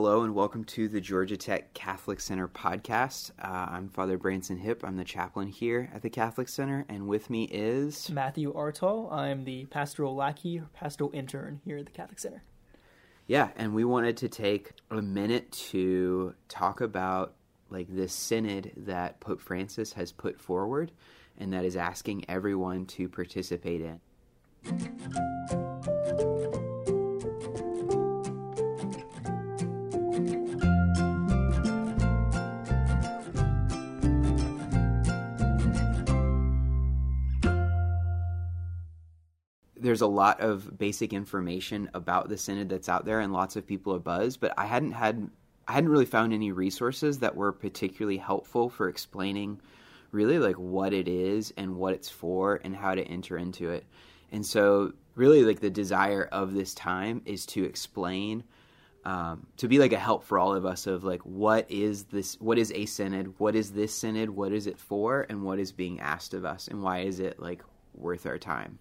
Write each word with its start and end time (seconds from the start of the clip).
Hello 0.00 0.22
and 0.22 0.32
welcome 0.32 0.62
to 0.62 0.86
the 0.86 1.00
Georgia 1.00 1.36
Tech 1.36 1.74
Catholic 1.74 2.20
Center 2.20 2.46
podcast. 2.46 3.32
Uh, 3.42 3.66
I'm 3.68 3.88
Father 3.88 4.16
Branson 4.16 4.56
Hipp. 4.56 4.84
I'm 4.84 4.96
the 4.96 5.02
chaplain 5.02 5.48
here 5.48 5.90
at 5.92 6.02
the 6.02 6.08
Catholic 6.08 6.48
Center, 6.48 6.86
and 6.88 7.08
with 7.08 7.28
me 7.28 7.48
is 7.50 8.08
Matthew 8.08 8.54
Artall. 8.54 9.12
I'm 9.12 9.42
the 9.42 9.64
pastoral 9.64 10.14
lackey, 10.14 10.62
pastoral 10.72 11.10
intern 11.12 11.60
here 11.64 11.78
at 11.78 11.86
the 11.86 11.90
Catholic 11.90 12.20
Center. 12.20 12.44
Yeah, 13.26 13.48
and 13.56 13.74
we 13.74 13.84
wanted 13.84 14.18
to 14.18 14.28
take 14.28 14.70
a 14.88 15.02
minute 15.02 15.50
to 15.72 16.32
talk 16.48 16.80
about 16.80 17.34
like 17.68 17.88
this 17.90 18.12
synod 18.12 18.70
that 18.76 19.18
Pope 19.18 19.40
Francis 19.40 19.92
has 19.94 20.12
put 20.12 20.40
forward 20.40 20.92
and 21.38 21.52
that 21.52 21.64
is 21.64 21.74
asking 21.74 22.24
everyone 22.28 22.86
to 22.86 23.08
participate 23.08 23.80
in. 23.80 25.57
There's 39.80 40.00
a 40.00 40.06
lot 40.06 40.40
of 40.40 40.78
basic 40.78 41.12
information 41.12 41.90
about 41.94 42.28
the 42.28 42.38
synod 42.38 42.68
that's 42.68 42.88
out 42.88 43.04
there 43.04 43.20
and 43.20 43.32
lots 43.32 43.56
of 43.56 43.66
people 43.66 43.94
are 43.94 43.98
buzz 43.98 44.36
but 44.36 44.52
i 44.58 44.66
hadn't 44.66 44.92
had 44.92 45.30
i 45.66 45.72
hadn't 45.72 45.90
really 45.90 46.06
found 46.06 46.32
any 46.32 46.52
resources 46.52 47.18
that 47.18 47.36
were 47.36 47.52
particularly 47.52 48.18
helpful 48.18 48.68
for 48.68 48.88
explaining 48.88 49.60
really 50.12 50.38
like 50.38 50.56
what 50.56 50.92
it 50.92 51.08
is 51.08 51.52
and 51.56 51.76
what 51.76 51.94
it's 51.94 52.08
for 52.08 52.60
and 52.64 52.74
how 52.74 52.94
to 52.94 53.02
enter 53.02 53.36
into 53.36 53.70
it. 53.70 53.84
And 54.32 54.44
so 54.44 54.92
really 55.14 55.42
like 55.42 55.60
the 55.60 55.70
desire 55.70 56.28
of 56.30 56.54
this 56.54 56.74
time 56.74 57.22
is 57.24 57.46
to 57.46 57.64
explain 57.64 58.44
um, 59.04 59.46
to 59.56 59.68
be 59.68 59.78
like 59.78 59.92
a 59.92 59.98
help 59.98 60.24
for 60.24 60.38
all 60.38 60.54
of 60.54 60.66
us 60.66 60.86
of 60.86 61.04
like 61.04 61.22
what 61.22 61.70
is 61.70 62.04
this 62.04 62.36
what 62.40 62.58
is 62.58 62.72
a 62.72 62.84
synod? 62.86 63.34
What 63.38 63.54
is 63.54 63.72
this 63.72 63.94
synod? 63.94 64.30
What 64.30 64.52
is 64.52 64.66
it 64.66 64.78
for? 64.78 65.26
And 65.28 65.42
what 65.42 65.58
is 65.58 65.72
being 65.72 66.00
asked 66.00 66.34
of 66.34 66.44
us? 66.44 66.68
And 66.68 66.82
why 66.82 67.00
is 67.00 67.20
it 67.20 67.40
like 67.40 67.62
worth 67.94 68.26
our 68.26 68.38
time 68.38 68.78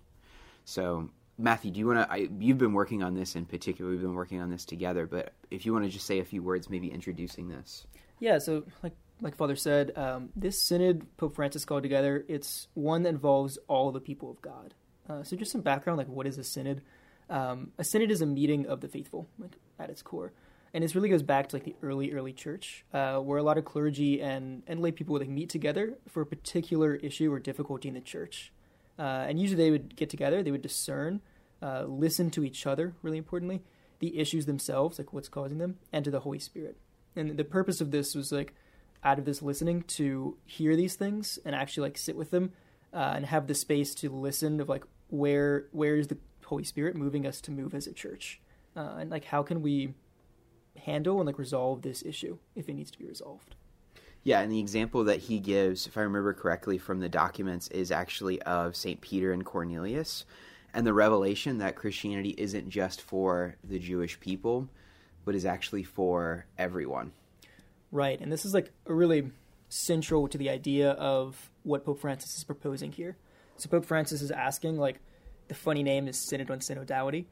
so, 0.67 1.09
Matthew, 1.37 1.71
do 1.71 1.79
you 1.79 1.87
want 1.87 2.11
to? 2.11 2.29
You've 2.41 2.57
been 2.57 2.73
working 2.73 3.01
on 3.01 3.13
this 3.13 3.37
in 3.37 3.45
particular. 3.45 3.89
We've 3.89 4.01
been 4.01 4.15
working 4.15 4.41
on 4.41 4.49
this 4.49 4.65
together. 4.65 5.07
But 5.07 5.31
if 5.49 5.65
you 5.65 5.71
want 5.71 5.85
to 5.85 5.89
just 5.89 6.05
say 6.05 6.19
a 6.19 6.25
few 6.25 6.43
words, 6.43 6.69
maybe 6.69 6.91
introducing 6.91 7.47
this. 7.47 7.87
Yeah. 8.19 8.39
So, 8.39 8.65
like 8.83 8.91
like 9.21 9.37
Father 9.37 9.55
said, 9.55 9.97
um, 9.97 10.27
this 10.35 10.61
synod 10.61 11.05
Pope 11.15 11.35
Francis 11.35 11.63
called 11.63 11.83
together. 11.83 12.25
It's 12.27 12.67
one 12.73 13.03
that 13.03 13.09
involves 13.09 13.57
all 13.69 13.93
the 13.93 14.01
people 14.01 14.29
of 14.29 14.41
God. 14.41 14.73
Uh, 15.09 15.23
so, 15.23 15.37
just 15.37 15.53
some 15.53 15.61
background, 15.61 15.99
like 15.99 16.09
what 16.09 16.27
is 16.27 16.37
a 16.37 16.43
synod? 16.43 16.81
Um, 17.29 17.71
a 17.77 17.85
synod 17.85 18.11
is 18.11 18.21
a 18.21 18.25
meeting 18.25 18.65
of 18.65 18.81
the 18.81 18.89
faithful, 18.89 19.29
like 19.39 19.55
at 19.79 19.89
its 19.89 20.01
core, 20.01 20.33
and 20.73 20.83
this 20.83 20.95
really 20.95 21.07
goes 21.07 21.23
back 21.23 21.47
to 21.47 21.55
like 21.55 21.63
the 21.63 21.77
early 21.81 22.11
early 22.11 22.33
church, 22.33 22.83
uh, 22.93 23.19
where 23.19 23.37
a 23.37 23.43
lot 23.43 23.57
of 23.57 23.63
clergy 23.63 24.21
and 24.21 24.63
and 24.67 24.81
lay 24.81 24.91
people 24.91 25.13
would 25.13 25.21
like 25.21 25.29
meet 25.29 25.49
together 25.49 25.97
for 26.09 26.23
a 26.23 26.25
particular 26.25 26.95
issue 26.95 27.31
or 27.31 27.39
difficulty 27.39 27.87
in 27.87 27.93
the 27.93 28.01
church. 28.01 28.51
Uh, 28.99 29.25
and 29.27 29.39
usually 29.39 29.63
they 29.63 29.71
would 29.71 29.95
get 29.95 30.09
together, 30.09 30.41
they 30.41 30.51
would 30.51 30.61
discern, 30.61 31.21
uh, 31.61 31.83
listen 31.83 32.31
to 32.31 32.43
each 32.43 32.65
other, 32.65 32.95
really 33.01 33.17
importantly, 33.17 33.61
the 33.99 34.19
issues 34.19 34.45
themselves, 34.45 34.97
like 34.97 35.13
what's 35.13 35.29
causing 35.29 35.57
them, 35.57 35.77
and 35.91 36.05
to 36.05 36.11
the 36.11 36.21
Holy 36.21 36.39
Spirit. 36.39 36.77
And 37.15 37.37
the 37.37 37.43
purpose 37.43 37.81
of 37.81 37.91
this 37.91 38.15
was 38.15 38.31
like 38.31 38.53
out 39.03 39.19
of 39.19 39.25
this 39.25 39.41
listening 39.41 39.83
to 39.83 40.37
hear 40.45 40.75
these 40.75 40.95
things 40.95 41.39
and 41.45 41.55
actually 41.55 41.87
like 41.87 41.97
sit 41.97 42.15
with 42.15 42.31
them 42.31 42.51
uh, 42.93 43.13
and 43.15 43.25
have 43.25 43.47
the 43.47 43.55
space 43.55 43.93
to 43.95 44.09
listen 44.09 44.59
of 44.59 44.69
like 44.69 44.83
where 45.09 45.67
where 45.71 45.95
is 45.95 46.07
the 46.07 46.17
Holy 46.45 46.63
Spirit 46.63 46.95
moving 46.95 47.25
us 47.25 47.41
to 47.41 47.51
move 47.51 47.73
as 47.73 47.87
a 47.87 47.93
church, 47.93 48.39
uh, 48.75 48.95
and 48.99 49.09
like 49.09 49.25
how 49.25 49.43
can 49.43 49.61
we 49.61 49.93
handle 50.77 51.19
and 51.19 51.25
like 51.25 51.39
resolve 51.39 51.81
this 51.81 52.03
issue 52.03 52.37
if 52.55 52.69
it 52.69 52.73
needs 52.73 52.91
to 52.91 52.99
be 52.99 53.05
resolved. 53.05 53.55
Yeah, 54.27 54.41
and 54.41 54.51
the 54.51 54.59
example 54.59 55.05
that 55.05 55.21
he 55.21 55.39
gives, 55.39 55.87
if 55.87 55.97
I 55.97 56.01
remember 56.01 56.33
correctly 56.33 56.77
from 56.77 56.99
the 56.99 57.07
documents, 57.07 57.69
is 57.69 57.93
actually 57.93 58.41
of 58.41 58.75
St. 58.75 58.99
Peter 58.99 59.31
and 59.31 59.45
Cornelius 59.45 60.25
and 60.73 60.85
the 60.85 60.93
revelation 60.93 61.59
that 61.59 61.77
Christianity 61.77 62.35
isn't 62.37 62.69
just 62.69 63.01
for 63.01 63.55
the 63.63 63.79
Jewish 63.79 64.19
people, 64.19 64.67
but 65.23 65.33
is 65.33 65.45
actually 65.45 65.83
for 65.83 66.45
everyone. 66.57 67.13
Right, 67.89 68.19
and 68.19 68.29
this 68.29 68.43
is 68.43 68.53
like 68.53 68.73
really 68.85 69.31
central 69.69 70.27
to 70.27 70.37
the 70.37 70.49
idea 70.49 70.91
of 70.91 71.49
what 71.63 71.85
Pope 71.85 72.01
Francis 72.01 72.35
is 72.35 72.43
proposing 72.43 72.91
here. 72.91 73.15
So 73.55 73.69
Pope 73.69 73.85
Francis 73.85 74.21
is 74.21 74.31
asking, 74.31 74.77
like, 74.77 74.99
the 75.47 75.55
funny 75.55 75.83
name 75.83 76.05
is 76.09 76.27
Synod 76.27 76.51
on 76.51 76.59
Synodality 76.59 77.27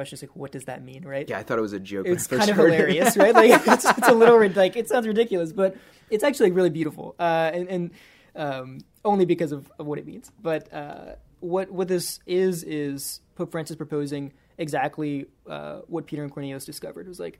question 0.00 0.16
is 0.16 0.22
like, 0.22 0.34
what 0.34 0.50
does 0.50 0.64
that 0.64 0.82
mean, 0.82 1.04
right? 1.04 1.28
Yeah, 1.28 1.38
I 1.38 1.42
thought 1.42 1.58
it 1.58 1.62
was 1.62 1.74
a 1.74 1.80
joke. 1.80 2.06
It's 2.06 2.26
kind 2.26 2.48
of 2.48 2.56
hilarious, 2.56 3.18
right? 3.18 3.34
Like, 3.34 3.50
it's, 3.66 3.84
it's, 3.84 4.08
a 4.08 4.14
little 4.14 4.40
like 4.50 4.74
it 4.76 4.88
sounds 4.88 5.06
ridiculous, 5.06 5.52
but 5.52 5.76
it's 6.08 6.24
actually 6.24 6.52
really 6.52 6.70
beautiful, 6.70 7.14
uh, 7.18 7.50
and, 7.52 7.68
and 7.68 7.90
um, 8.34 8.78
only 9.04 9.26
because 9.26 9.52
of, 9.52 9.70
of, 9.78 9.86
what 9.86 9.98
it 9.98 10.06
means. 10.06 10.32
But 10.40 10.72
uh, 10.72 11.16
what 11.40 11.70
what 11.70 11.86
this 11.88 12.18
is 12.24 12.64
is 12.64 13.20
Pope 13.34 13.52
Francis 13.52 13.76
proposing 13.76 14.32
exactly 14.56 15.26
uh, 15.46 15.80
what 15.86 16.06
Peter 16.06 16.22
and 16.22 16.32
Cornelius 16.32 16.64
discovered. 16.64 17.04
It 17.04 17.08
was 17.10 17.20
like 17.20 17.38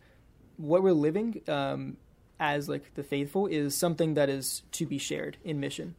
what 0.59 0.83
we're 0.83 0.93
living 0.93 1.41
um, 1.49 1.97
as 2.39 2.69
like 2.69 2.93
the 2.95 3.03
faithful 3.03 3.47
is 3.47 3.75
something 3.75 4.15
that 4.15 4.29
is 4.29 4.65
to 4.73 4.85
be 4.85 4.99
shared 4.99 5.39
in 5.45 5.61
mission. 5.61 5.95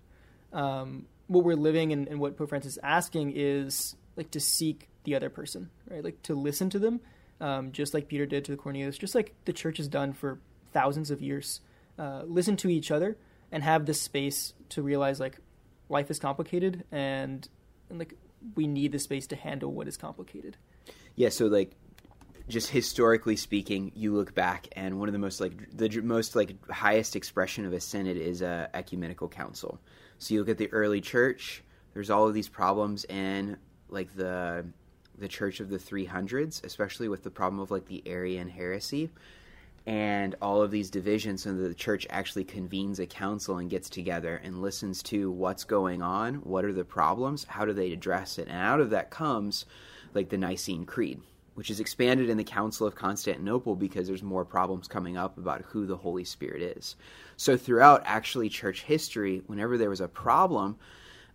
Um, 0.53 1.07
what 1.25 1.43
we're 1.43 1.55
living 1.55 1.91
and, 1.91 2.07
and 2.07 2.19
what 2.19 2.37
Pope 2.37 2.49
Francis 2.49 2.73
is 2.73 2.79
asking 2.83 3.33
is 3.35 3.95
like 4.15 4.29
to 4.31 4.39
seek 4.39 4.90
the 5.03 5.15
other 5.15 5.29
person, 5.29 5.69
right? 5.89 6.03
Like 6.03 6.21
to 6.23 6.35
listen 6.35 6.69
to 6.71 6.79
them, 6.79 6.99
um, 7.39 7.71
just 7.71 7.93
like 7.93 8.07
Peter 8.07 8.25
did 8.25 8.45
to 8.45 8.51
the 8.51 8.57
Cornelius, 8.57 8.97
just 8.97 9.15
like 9.15 9.33
the 9.45 9.53
church 9.53 9.77
has 9.77 9.87
done 9.87 10.13
for 10.13 10.39
thousands 10.71 11.11
of 11.11 11.21
years. 11.21 11.61
Uh, 11.97 12.23
listen 12.25 12.55
to 12.57 12.69
each 12.69 12.91
other 12.91 13.17
and 13.51 13.63
have 13.63 13.85
this 13.85 14.01
space 14.01 14.53
to 14.69 14.81
realize 14.81 15.19
like 15.19 15.39
life 15.89 16.09
is 16.09 16.19
complicated 16.19 16.83
and, 16.91 17.47
and 17.89 17.99
like 17.99 18.15
we 18.55 18.67
need 18.67 18.91
the 18.91 18.99
space 18.99 19.27
to 19.27 19.35
handle 19.35 19.71
what 19.71 19.87
is 19.87 19.97
complicated. 19.97 20.57
Yeah, 21.15 21.29
so 21.29 21.47
like 21.47 21.75
just 22.47 22.69
historically 22.69 23.35
speaking, 23.35 23.91
you 23.95 24.13
look 24.13 24.33
back, 24.33 24.67
and 24.73 24.99
one 24.99 25.07
of 25.07 25.13
the 25.13 25.19
most 25.19 25.39
like 25.39 25.75
the 25.75 26.01
most 26.01 26.35
like 26.35 26.69
highest 26.69 27.15
expression 27.15 27.65
of 27.65 27.73
a 27.73 27.79
synod 27.79 28.17
is 28.17 28.41
a 28.41 28.69
ecumenical 28.73 29.27
council. 29.27 29.79
So 30.17 30.33
you 30.33 30.39
look 30.39 30.49
at 30.49 30.57
the 30.57 30.71
early 30.71 31.01
church. 31.01 31.63
There's 31.93 32.09
all 32.09 32.27
of 32.27 32.33
these 32.33 32.47
problems 32.47 33.03
and 33.05 33.57
like 33.89 34.15
the 34.15 34.65
the 35.17 35.27
Church 35.27 35.59
of 35.59 35.69
the 35.69 35.77
300s, 35.77 36.63
especially 36.63 37.07
with 37.07 37.23
the 37.23 37.31
problem 37.31 37.59
of 37.59 37.71
like 37.71 37.87
the 37.87 38.03
Arian 38.05 38.49
heresy 38.49 39.09
and 39.87 40.35
all 40.41 40.61
of 40.61 40.71
these 40.71 40.89
divisions, 40.91 41.45
and 41.45 41.63
the 41.63 41.73
church 41.73 42.05
actually 42.09 42.43
convenes 42.43 42.99
a 42.99 43.05
council 43.05 43.57
and 43.57 43.69
gets 43.69 43.89
together 43.89 44.39
and 44.43 44.61
listens 44.61 45.01
to 45.01 45.31
what's 45.31 45.63
going 45.63 46.01
on, 46.01 46.35
what 46.35 46.65
are 46.65 46.73
the 46.73 46.83
problems, 46.83 47.45
how 47.45 47.65
do 47.65 47.73
they 47.73 47.91
address 47.91 48.37
it, 48.37 48.47
and 48.47 48.57
out 48.57 48.79
of 48.79 48.91
that 48.91 49.09
comes 49.09 49.65
like 50.13 50.29
the 50.29 50.37
Nicene 50.37 50.85
Creed, 50.85 51.19
which 51.55 51.71
is 51.71 51.79
expanded 51.79 52.29
in 52.29 52.37
the 52.37 52.43
Council 52.43 52.85
of 52.85 52.93
Constantinople 52.95 53.75
because 53.75 54.07
there's 54.07 54.21
more 54.21 54.45
problems 54.45 54.87
coming 54.87 55.17
up 55.17 55.37
about 55.37 55.63
who 55.63 55.87
the 55.87 55.97
Holy 55.97 56.25
Spirit 56.25 56.61
is. 56.77 56.95
So 57.35 57.57
throughout 57.57 58.03
actually 58.05 58.49
church 58.49 58.83
history, 58.83 59.41
whenever 59.47 59.79
there 59.79 59.89
was 59.89 60.01
a 60.01 60.07
problem, 60.07 60.77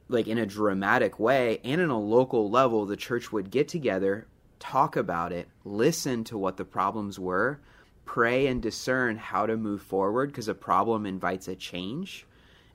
like 0.08 0.28
in 0.28 0.38
a 0.38 0.46
dramatic 0.46 1.18
way 1.18 1.60
and 1.64 1.80
in 1.80 1.90
a 1.90 1.98
local 1.98 2.50
level 2.50 2.86
the 2.86 2.96
church 2.96 3.32
would 3.32 3.50
get 3.50 3.68
together 3.68 4.26
talk 4.58 4.96
about 4.96 5.32
it 5.32 5.48
listen 5.64 6.24
to 6.24 6.38
what 6.38 6.56
the 6.56 6.64
problems 6.64 7.18
were 7.18 7.58
pray 8.04 8.46
and 8.46 8.62
discern 8.62 9.16
how 9.16 9.44
to 9.44 9.56
move 9.56 9.82
forward 9.82 10.30
because 10.30 10.48
a 10.48 10.54
problem 10.54 11.04
invites 11.04 11.48
a 11.48 11.56
change 11.56 12.26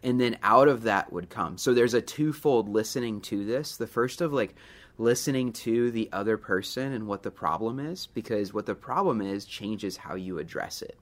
and 0.04 0.20
then 0.20 0.38
out 0.44 0.68
of 0.68 0.84
that 0.84 1.12
would 1.14 1.30
come. 1.30 1.58
So 1.58 1.74
there's 1.74 1.94
a 1.94 2.02
twofold 2.02 2.68
listening 2.68 3.22
to 3.22 3.46
this. 3.46 3.78
The 3.78 3.88
first 3.88 4.22
of 4.22 4.34
like 4.34 4.56
listening 4.98 5.54
to 5.54 5.92
the 5.92 6.10
other 6.12 6.38
person 6.38 6.94
and 6.94 7.08
what 7.08 7.24
the 7.24 7.32
problem 7.32 7.80
is 7.80 8.08
because 8.08 8.54
what 8.54 8.66
the 8.66 8.76
problem 8.76 9.22
is 9.22 9.46
changes 9.46 9.98
how 9.98 10.16
you 10.16 10.38
address 10.38 10.82
it 10.82 10.98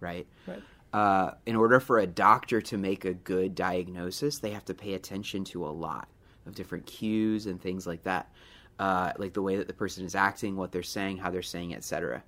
right? 0.00 0.26
Right 0.46 0.62
uh, 0.94 1.32
in 1.44 1.56
order 1.56 1.80
for 1.80 1.98
a 1.98 2.06
doctor 2.06 2.60
to 2.60 2.78
make 2.78 3.04
a 3.04 3.12
good 3.12 3.56
diagnosis, 3.56 4.38
they 4.38 4.50
have 4.50 4.64
to 4.64 4.74
pay 4.74 4.94
attention 4.94 5.42
to 5.42 5.66
a 5.66 5.68
lot 5.68 6.06
of 6.46 6.54
different 6.54 6.86
cues 6.86 7.46
and 7.46 7.60
things 7.60 7.84
like 7.84 8.04
that, 8.04 8.30
uh, 8.78 9.10
like 9.18 9.32
the 9.32 9.42
way 9.42 9.56
that 9.56 9.66
the 9.66 9.74
person 9.74 10.04
is 10.04 10.14
acting, 10.14 10.54
what 10.54 10.70
they're 10.70 10.84
saying, 10.84 11.16
how 11.16 11.30
they're 11.30 11.42
saying, 11.42 11.74
etc. 11.74 12.22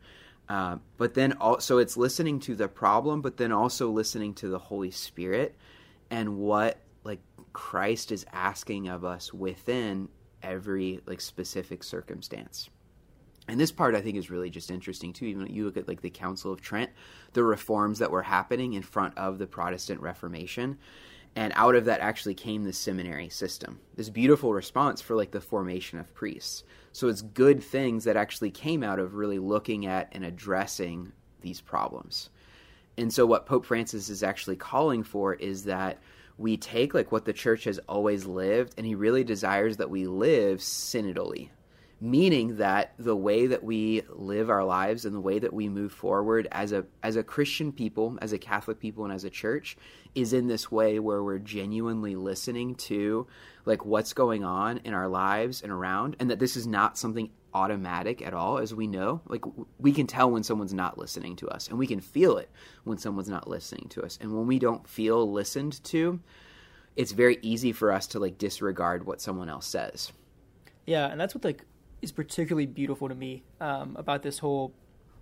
Uh, 0.48 0.78
but 0.96 1.14
then 1.14 1.32
also 1.34 1.78
it's 1.78 1.96
listening 1.96 2.40
to 2.40 2.56
the 2.56 2.66
problem, 2.66 3.22
but 3.22 3.36
then 3.36 3.52
also 3.52 3.88
listening 3.88 4.34
to 4.34 4.48
the 4.48 4.58
Holy 4.58 4.90
Spirit 4.90 5.54
and 6.10 6.36
what 6.36 6.80
like 7.04 7.20
Christ 7.52 8.10
is 8.10 8.26
asking 8.32 8.88
of 8.88 9.04
us 9.04 9.32
within 9.32 10.08
every 10.42 11.00
like 11.06 11.20
specific 11.20 11.84
circumstance. 11.84 12.68
And 13.48 13.60
this 13.60 13.72
part 13.72 13.94
I 13.94 14.00
think 14.00 14.16
is 14.16 14.31
really 14.31 14.50
just 14.50 14.70
interesting 14.70 15.12
too. 15.12 15.26
Even 15.26 15.46
you 15.46 15.64
look 15.64 15.76
at 15.76 15.88
like 15.88 16.02
the 16.02 16.10
Council 16.10 16.52
of 16.52 16.60
Trent, 16.60 16.90
the 17.32 17.44
reforms 17.44 17.98
that 18.00 18.10
were 18.10 18.22
happening 18.22 18.72
in 18.72 18.82
front 18.82 19.16
of 19.16 19.38
the 19.38 19.46
Protestant 19.46 20.00
Reformation, 20.00 20.78
and 21.37 21.52
out 21.54 21.75
of 21.75 21.84
that 21.84 22.00
actually 22.00 22.34
came 22.34 22.64
the 22.64 22.72
seminary 22.72 23.28
system. 23.28 23.78
This 23.94 24.08
beautiful 24.08 24.54
response 24.54 25.02
for 25.02 25.14
like 25.14 25.31
the 25.31 25.40
formation 25.40 25.98
of 25.98 26.14
priests. 26.14 26.64
So 26.93 27.08
it's 27.08 27.20
good 27.20 27.62
things 27.62 28.04
that 28.04 28.16
actually 28.16 28.50
came 28.50 28.82
out 28.82 28.98
of 28.98 29.14
really 29.14 29.38
looking 29.38 29.87
at 29.87 30.08
and 30.12 30.25
addressing 30.25 31.12
these 31.42 31.60
problems. 31.60 32.31
And 32.96 33.12
so 33.12 33.26
what 33.26 33.44
Pope 33.44 33.66
Francis 33.66 34.08
is 34.08 34.22
actually 34.22 34.56
calling 34.56 35.02
for 35.02 35.34
is 35.34 35.64
that 35.64 35.99
we 36.38 36.56
take 36.56 36.94
like 36.94 37.12
what 37.12 37.26
the 37.26 37.32
church 37.34 37.64
has 37.64 37.78
always 37.88 38.25
lived 38.25 38.75
and 38.78 38.87
he 38.87 38.94
really 38.94 39.22
desires 39.22 39.76
that 39.76 39.90
we 39.90 40.06
live 40.06 40.60
synodally 40.60 41.50
meaning 42.00 42.56
that 42.58 42.93
the 42.98 43.16
way 43.16 43.46
that 43.46 43.64
we 43.64 44.02
live 44.10 44.50
our 44.50 44.64
lives 44.64 45.06
and 45.06 45.14
the 45.14 45.20
way 45.20 45.38
that 45.38 45.52
we 45.52 45.69
move 45.69 45.93
forward 45.93 46.46
as 46.52 46.72
a 46.72 46.84
as 47.02 47.16
a 47.16 47.22
Christian 47.22 47.72
people, 47.72 48.19
as 48.20 48.32
a 48.32 48.38
Catholic 48.38 48.78
people 48.78 49.04
and 49.04 49.12
as 49.12 49.25
a 49.25 49.31
church 49.31 49.76
is 50.14 50.32
in 50.32 50.46
this 50.46 50.70
way 50.70 50.98
where 50.98 51.22
we're 51.22 51.38
genuinely 51.38 52.14
listening 52.14 52.75
to 52.75 53.26
like 53.64 53.84
what's 53.87 54.12
going 54.12 54.44
on 54.44 54.78
in 54.84 54.93
our 54.93 55.08
lives 55.08 55.62
and 55.62 55.72
around 55.72 56.16
and 56.20 56.31
that 56.31 56.38
this 56.38 56.56
is 56.56 56.66
not 56.66 56.98
something 56.98 57.31
automatic 57.54 58.20
at 58.20 58.34
all 58.34 58.58
as 58.58 58.75
we 58.75 58.87
know. 58.87 59.22
Like 59.26 59.44
we 59.78 59.92
can 59.92 60.06
tell 60.06 60.31
when 60.31 60.42
someone's 60.42 60.75
not 60.75 60.99
listening 60.99 61.37
to 61.37 61.49
us 61.49 61.69
and 61.69 61.78
we 61.78 61.87
can 61.87 62.00
feel 62.00 62.37
it 62.37 62.50
when 62.84 62.99
someone's 62.99 63.31
not 63.31 63.49
listening 63.49 63.88
to 63.90 64.02
us. 64.02 64.19
And 64.20 64.37
when 64.37 64.46
we 64.46 64.58
don't 64.58 64.87
feel 64.87 65.31
listened 65.32 65.82
to 65.84 66.20
it's 66.94 67.12
very 67.12 67.38
easy 67.42 67.72
for 67.72 67.92
us 67.92 68.06
to 68.08 68.19
like 68.19 68.38
disregard 68.38 69.06
what 69.06 69.22
someone 69.22 69.49
else 69.49 69.66
says. 69.66 70.12
Yeah 70.84 71.06
and 71.06 71.19
that's 71.19 71.34
what 71.34 71.42
like 71.42 71.64
is 72.02 72.12
particularly 72.12 72.66
beautiful 72.66 73.08
to 73.08 73.14
me 73.14 73.43
um, 73.60 73.96
about 73.96 74.22
this 74.22 74.38
whole 74.38 74.72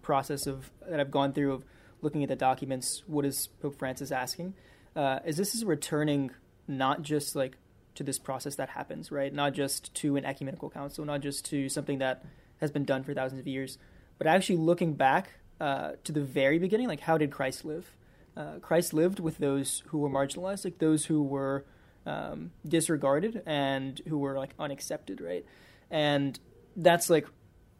process 0.03 0.47
of 0.47 0.71
that 0.89 1.01
I've 1.01 1.11
gone 1.11 1.33
through 1.33 1.53
of 1.53 1.65
looking 2.03 2.23
at 2.23 2.29
the 2.29 2.37
documents. 2.37 3.03
What 3.07 3.25
is 3.25 3.49
Pope 3.61 3.79
Francis 3.79 4.11
asking? 4.11 4.55
Uh, 4.95 5.21
is 5.25 5.37
this 5.37 5.55
is 5.55 5.65
returning 5.65 6.31
not 6.69 7.03
just 7.03 7.35
like 7.35 7.57
to 7.95 8.03
this 8.03 8.19
process 8.19 8.57
that 8.57 8.71
happens, 8.71 9.11
right? 9.11 9.33
Not 9.33 9.55
just 9.55 9.95
to 9.97 10.17
an 10.17 10.25
ecumenical 10.25 10.71
council, 10.71 11.05
not 11.05 11.21
just 11.21 11.45
to 11.47 11.69
something 11.69 11.99
that 11.99 12.25
has 12.61 12.71
been 12.71 12.85
done 12.85 13.05
for 13.05 13.15
thousands 13.15 13.41
of 13.41 13.47
years, 13.47 13.79
but 14.19 14.27
actually 14.27 14.57
looking 14.57 14.95
back 14.95 15.31
uh, 15.61 15.93
to 16.05 16.13
the 16.13 16.21
very 16.21 16.59
beginning. 16.59 16.89
Like, 16.89 17.01
how 17.01 17.19
did 17.19 17.31
Christ 17.31 17.65
live? 17.65 17.93
Uh, 18.37 18.59
Christ 18.61 18.93
lived 18.93 19.21
with 19.21 19.39
those 19.39 19.85
who 19.89 19.99
were 19.99 20.11
marginalized, 20.11 20.65
like 20.65 20.79
those 20.79 21.07
who 21.07 21.23
were 21.23 21.65
um, 22.05 22.51
disregarded 22.67 23.43
and 23.47 24.01
who 24.09 24.19
were 24.19 24.37
like 24.37 24.55
unaccepted, 24.59 25.21
right? 25.21 25.45
And 25.91 26.39
that's 26.77 27.11
like 27.11 27.27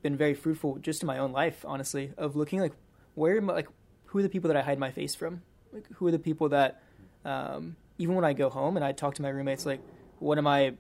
been 0.03 0.17
very 0.17 0.35
fruitful 0.35 0.77
just 0.79 1.03
in 1.03 1.07
my 1.07 1.19
own 1.19 1.33
life, 1.33 1.65
honestly, 1.67 2.13
of 2.17 2.37
looking 2.37 2.61
like 2.61 2.73
where 3.15 3.37
am 3.37 3.51
I, 3.51 3.55
like 3.55 3.69
who 4.07 4.19
are 4.19 4.23
the 4.23 4.29
people 4.29 4.49
that 4.49 4.57
I 4.57 4.63
hide 4.63 4.79
my 4.79 4.91
face 4.91 5.15
from? 5.15 5.43
Like 5.73 5.87
who 5.95 6.07
are 6.07 6.13
the 6.13 6.19
people 6.19 6.51
that 6.51 6.83
um, 7.25 7.77
even 7.99 8.15
when 8.15 8.25
I 8.25 8.33
go 8.33 8.51
home 8.51 8.77
and 8.77 8.85
I 8.85 8.93
talk 8.93 9.15
to 9.15 9.23
my 9.23 9.29
roommates, 9.29 9.67
like 9.67 9.81
what 10.19 10.39
am 10.39 10.47
I 10.47 10.75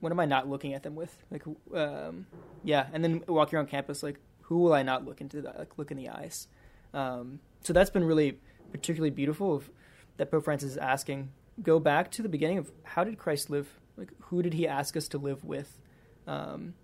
what 0.00 0.10
am 0.10 0.18
I 0.18 0.24
not 0.24 0.48
looking 0.48 0.74
at 0.74 0.82
them 0.82 0.96
with? 0.96 1.16
Like 1.30 1.44
um, 1.74 2.26
yeah, 2.64 2.86
and 2.92 3.04
then 3.04 3.22
walking 3.28 3.56
around 3.56 3.68
campus, 3.68 4.02
like 4.02 4.18
who 4.42 4.58
will 4.58 4.72
I 4.72 4.82
not 4.82 5.04
look 5.04 5.20
into 5.20 5.40
the, 5.42 5.54
like 5.56 5.78
look 5.78 5.90
in 5.90 5.96
the 5.96 6.08
eyes? 6.08 6.48
Um, 6.92 7.40
so 7.62 7.72
that's 7.72 7.90
been 7.90 8.04
really 8.04 8.38
particularly 8.72 9.10
beautiful 9.10 9.54
of 9.54 9.70
that 10.16 10.30
Pope 10.30 10.44
Francis 10.44 10.72
is 10.72 10.76
asking. 10.76 11.30
Go 11.62 11.78
back 11.78 12.10
to 12.12 12.22
the 12.22 12.28
beginning 12.28 12.58
of 12.58 12.72
how 12.82 13.04
did 13.04 13.18
Christ 13.18 13.50
live? 13.50 13.68
Like 13.96 14.10
who 14.22 14.42
did 14.42 14.54
he 14.54 14.66
ask 14.66 14.96
us 14.96 15.08
to 15.08 15.18
live 15.18 15.44
with? 15.44 15.78
Um, 16.26 16.74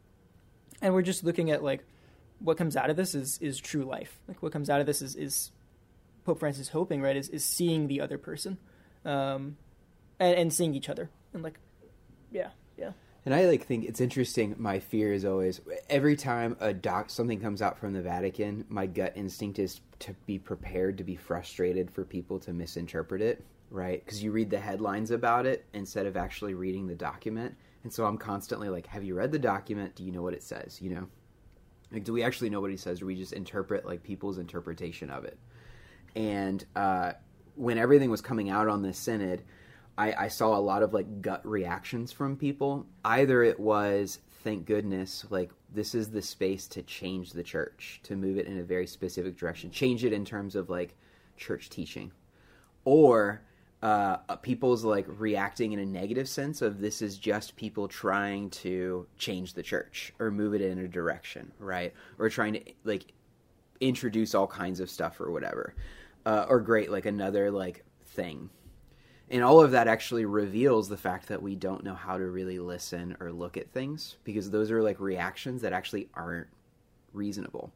and 0.83 0.95
we're 0.95 1.03
just 1.03 1.25
looking 1.25 1.51
at 1.51 1.63
like 1.63 1.85
what 2.41 2.57
comes 2.57 2.77
out 2.77 2.91
of 2.91 2.97
this 2.97 3.15
is 3.15 3.39
is 3.39 3.59
true 3.59 3.85
life. 3.85 4.19
Like 4.29 4.43
what 4.43 4.53
comes 4.53 4.71
out 4.71 4.81
of 4.81 4.87
this 4.87 5.03
is 5.03 5.15
is 5.17 5.51
Pope 6.25 6.41
Francis 6.41 6.69
hoping 6.69 7.03
right 7.03 7.17
is 7.17 7.29
is 7.29 7.45
seeing 7.45 7.89
the 7.89 8.01
other 8.01 8.19
person, 8.19 8.59
um, 9.05 9.57
and 10.19 10.37
and 10.37 10.53
seeing 10.53 10.75
each 10.75 10.89
other 10.89 11.11
and 11.33 11.43
like, 11.43 11.59
yeah, 12.31 12.51
yeah. 12.77 12.93
And 13.25 13.35
I 13.35 13.47
like 13.47 13.67
think 13.67 13.85
it's 13.85 14.01
interesting. 14.01 14.55
My 14.59 14.79
fear 14.79 15.13
is 15.13 15.25
always 15.25 15.61
every 15.91 16.17
time 16.17 16.57
a 16.61 16.73
doc 16.73 17.11
something 17.11 17.41
comes 17.41 17.61
out 17.61 17.79
from 17.79 17.93
the 17.93 18.01
Vatican, 18.03 18.65
my 18.69 18.87
gut 18.87 19.13
instinct 19.17 19.59
is 19.59 19.81
to 20.01 20.15
be 20.27 20.39
prepared 20.39 20.99
to 20.99 21.05
be 21.05 21.17
frustrated 21.17 21.91
for 21.91 22.05
people 22.05 22.39
to 22.41 22.53
misinterpret 22.53 23.21
it, 23.21 23.45
right? 23.71 24.05
Because 24.05 24.23
you 24.23 24.33
read 24.33 24.51
the 24.51 24.59
headlines 24.59 25.11
about 25.11 25.47
it 25.47 25.67
instead 25.73 26.07
of 26.07 26.17
actually 26.17 26.55
reading 26.55 26.87
the 26.87 26.95
document. 26.95 27.55
And 27.85 27.93
so 27.93 28.05
I'm 28.05 28.19
constantly 28.19 28.69
like, 28.69 28.87
have 28.87 29.05
you 29.05 29.15
read 29.15 29.33
the 29.33 29.39
document? 29.39 29.95
Do 29.95 30.05
you 30.05 30.13
know 30.13 30.23
what 30.23 30.35
it 30.35 30.43
says? 30.43 30.81
You 30.81 30.91
know? 30.91 31.09
Like, 31.93 32.05
do 32.05 32.13
we 32.13 32.23
actually 32.23 32.51
know 32.51 32.61
what 32.61 32.71
he 32.71 32.77
says? 32.77 33.01
Or 33.01 33.07
we 33.07 33.15
just 33.15 33.33
interpret 33.33 33.87
like 33.87 34.03
people's 34.03 34.39
interpretation 34.39 35.11
of 35.11 35.25
it? 35.25 35.39
And 36.15 36.65
uh, 36.77 37.13
when 37.55 37.79
everything 37.79 38.11
was 38.11 38.21
coming 38.21 38.51
out 38.51 38.69
on 38.69 38.83
this 38.83 38.99
synod, 38.99 39.43
I, 39.97 40.13
I 40.13 40.29
saw 40.29 40.57
a 40.57 40.61
lot 40.61 40.83
of 40.83 40.95
like 40.95 41.23
gut 41.23 41.47
reactions 41.47 42.13
from 42.13 42.37
people. 42.37 42.87
Either 43.05 43.43
it 43.43 43.59
was, 43.59 44.21
thank 44.45 44.67
goodness, 44.67 45.27
like 45.31 45.51
this 45.75 45.95
is 45.95 46.11
the 46.11 46.23
space 46.23 46.67
to 46.69 46.83
change 46.83 47.33
the 47.33 47.43
church, 47.43 48.01
to 48.05 48.17
move 48.17 48.39
it 48.39 48.47
in 48.47 48.59
a 48.59 48.65
very 48.65 48.87
specific 48.87 49.37
direction, 49.37 49.71
change 49.71 50.05
it 50.05 50.13
in 50.13 50.25
terms 50.25 50.55
of 50.55 50.71
like 50.71 50.95
church 51.37 51.69
teaching. 51.69 52.13
Or 52.85 53.43
uh, 53.81 54.17
people's 54.43 54.85
like 54.85 55.07
reacting 55.09 55.73
in 55.73 55.79
a 55.79 55.87
negative 55.87 56.29
sense 56.29 56.63
of 56.63 56.81
this 56.81 57.01
is 57.01 57.17
just 57.17 57.55
people 57.55 57.87
trying 57.87 58.51
to 58.51 59.07
change 59.17 59.55
the 59.55 59.63
church 59.63 60.13
or 60.19 60.31
move 60.31 60.55
it 60.55 60.61
in 60.61 60.79
a 60.79 60.89
direction, 60.89 61.53
right? 61.59 61.95
Or 62.19 62.29
trying 62.29 62.55
to 62.55 62.63
like 62.85 63.13
introduce 63.81 64.35
all 64.35 64.49
kinds 64.49 64.81
of 64.81 64.91
stuff 64.91 65.21
or 65.21 65.31
whatever, 65.31 65.75
uh, 66.27 66.47
or 66.49 66.61
great 66.61 66.91
like 66.91 67.07
another 67.07 67.51
like 67.51 67.85
thing. 68.05 68.51
And 69.31 69.45
all 69.45 69.61
of 69.61 69.73
that 69.73 69.89
actually 69.89 70.25
reveals 70.25 70.89
the 70.89 70.97
fact 70.97 71.29
that 71.29 71.43
we 71.43 71.55
don't 71.55 71.85
know 71.85 71.95
how 71.95 72.17
to 72.19 72.27
really 72.27 72.59
listen 72.59 73.17
or 73.21 73.31
look 73.31 73.57
at 73.57 73.71
things 73.71 74.17
because 74.25 74.51
those 74.51 74.71
are 74.71 74.83
like 74.83 74.99
reactions 74.99 75.63
that 75.63 75.73
actually 75.73 76.09
aren't 76.15 76.49
reasonable. 77.13 77.73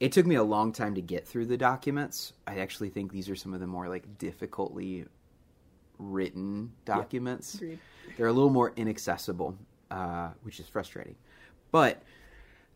It 0.00 0.10
took 0.10 0.26
me 0.26 0.34
a 0.34 0.42
long 0.42 0.72
time 0.72 0.94
to 0.96 1.02
get 1.02 1.28
through 1.28 1.46
the 1.46 1.56
documents. 1.56 2.32
I 2.46 2.58
actually 2.58 2.88
think 2.88 3.12
these 3.12 3.28
are 3.28 3.36
some 3.36 3.54
of 3.54 3.60
the 3.60 3.66
more 3.66 3.88
like 3.88 4.18
difficultly 4.18 5.04
written 5.98 6.72
documents. 6.84 7.58
Yep. 7.60 7.78
They're 8.16 8.26
a 8.26 8.32
little 8.32 8.50
more 8.50 8.72
inaccessible, 8.76 9.56
uh, 9.90 10.30
which 10.42 10.60
is 10.60 10.68
frustrating. 10.68 11.16
But 11.70 12.02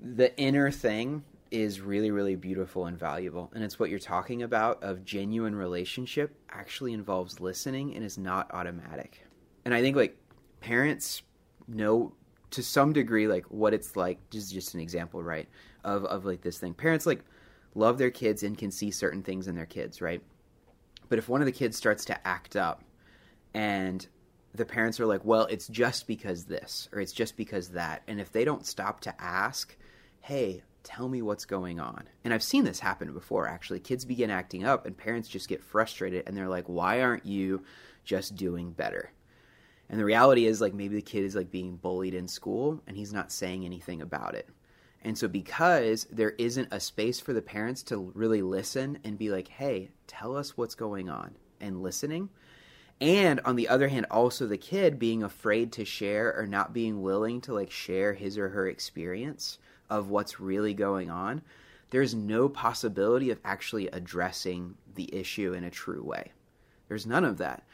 the 0.01 0.37
inner 0.39 0.71
thing 0.71 1.25
is 1.51 1.81
really, 1.81 2.11
really 2.11 2.37
beautiful 2.37 2.87
and 2.87 2.99
valuable. 2.99 3.51
And 3.55 3.65
it's 3.65 3.79
what 3.79 3.91
you're 3.91 3.99
talking 3.99 4.43
about 4.43 4.83
of 4.83 5.05
genuine 5.05 5.55
relationship 5.55 6.35
actually 6.51 6.93
involves 6.93 7.41
listening 7.41 7.95
and 7.95 8.05
is 8.05 8.19
not 8.19 8.51
automatic. 8.53 9.27
And 9.65 9.75
I 9.75 9.81
think 9.81 9.97
like 9.97 10.17
parents 10.61 11.23
know 11.67 12.13
to 12.51 12.63
some 12.63 12.93
degree 12.93 13.29
like 13.29 13.45
what 13.47 13.75
it's 13.75 13.97
like 13.97 14.19
just 14.31 14.53
just 14.53 14.75
an 14.75 14.81
example, 14.81 15.23
right? 15.23 15.49
Of 15.85 16.05
of 16.05 16.25
like 16.25 16.43
this 16.43 16.59
thing. 16.59 16.75
Parents 16.75 17.07
like 17.07 17.25
love 17.75 17.99
their 17.99 18.11
kids 18.11 18.43
and 18.43 18.57
can 18.57 18.71
see 18.71 18.91
certain 18.91 19.23
things 19.23 19.49
in 19.49 19.55
their 19.55 19.67
kids, 19.67 20.01
right? 20.01 20.23
But 21.09 21.19
if 21.19 21.29
one 21.29 21.41
of 21.41 21.47
the 21.47 21.53
kids 21.53 21.77
starts 21.77 22.05
to 22.07 22.27
act 22.27 22.57
up 22.57 22.83
and 23.59 24.07
the 24.55 24.65
parents 24.65 25.01
are 25.01 25.07
like, 25.07 25.25
well, 25.25 25.47
it's 25.47 25.67
just 25.67 26.07
because 26.07 26.45
this 26.45 26.89
or 26.93 27.01
it's 27.01 27.13
just 27.13 27.37
because 27.37 27.71
that. 27.71 28.03
And 28.07 28.21
if 28.21 28.31
they 28.31 28.45
don't 28.45 28.65
stop 28.65 29.01
to 29.01 29.21
ask, 29.21 29.77
hey, 30.21 30.63
tell 30.85 31.09
me 31.09 31.23
what's 31.23 31.45
going 31.45 31.81
on. 31.81 32.05
And 32.23 32.33
I've 32.33 32.43
seen 32.45 32.63
this 32.63 32.79
happen 32.79 33.13
before 33.13 33.49
actually. 33.49 33.81
Kids 33.81 34.05
begin 34.05 34.31
acting 34.31 34.65
up 34.65 34.87
and 34.87 34.97
parents 34.97 35.29
just 35.29 35.49
get 35.49 35.61
frustrated 35.61 36.23
and 36.27 36.37
they're 36.37 36.49
like, 36.49 36.67
why 36.67 37.03
aren't 37.03 37.27
you 37.27 37.65
just 38.05 38.37
doing 38.37 38.71
better? 38.71 39.11
And 39.91 39.99
the 39.99 40.05
reality 40.05 40.47
is 40.47 40.61
like 40.61 40.73
maybe 40.73 40.95
the 40.95 41.03
kid 41.03 41.25
is 41.25 41.35
like 41.35 41.51
being 41.51 41.79
bullied 41.79 42.15
in 42.15 42.29
school 42.29 42.81
and 42.87 42.97
he's 42.97 43.13
not 43.13 43.33
saying 43.33 43.65
anything 43.65 44.03
about 44.03 44.37
it. 44.37 44.49
And 45.03 45.19
so 45.19 45.27
because 45.27 46.07
there 46.13 46.35
isn't 46.39 46.69
a 46.71 46.79
space 46.79 47.19
for 47.19 47.33
the 47.33 47.43
parents 47.43 47.83
to 47.85 48.13
really 48.15 48.43
listen 48.43 48.99
and 49.03 49.19
be 49.19 49.31
like, 49.31 49.49
"Hey, 49.49 49.91
tell 50.09 50.37
us 50.37 50.57
what's 50.57 50.75
going 50.75 51.09
on." 51.09 51.37
And 51.61 51.83
listening, 51.83 52.31
and 53.01 53.41
on 53.45 53.57
the 53.57 53.69
other 53.69 53.89
hand 53.89 54.07
also 54.11 54.47
the 54.47 54.59
kid 54.59 54.99
being 54.99 55.23
afraid 55.23 55.73
to 55.73 55.85
share 55.85 56.35
or 56.37 56.47
not 56.47 56.73
being 56.73 57.01
willing 57.01 57.41
to 57.41 57.55
like 57.55 57.71
share 57.71 58.15
his 58.15 58.37
or 58.37 58.49
her 58.49 58.67
experience 58.67 59.59
of 59.89 60.11
what's 60.11 60.41
really 60.41 60.75
going 60.75 61.11
on 61.11 61.43
there's 61.91 62.15
no 62.15 62.49
possibility 62.49 63.31
of 63.31 63.41
actually 63.45 63.89
addressing 63.89 64.77
the 64.95 65.15
issue 65.15 65.53
in 65.55 65.65
a 65.65 65.71
true 65.71 66.03
way. 66.03 66.33
There's 66.89 67.07
none 67.07 67.25
of 67.25 67.39
that. 67.39 67.65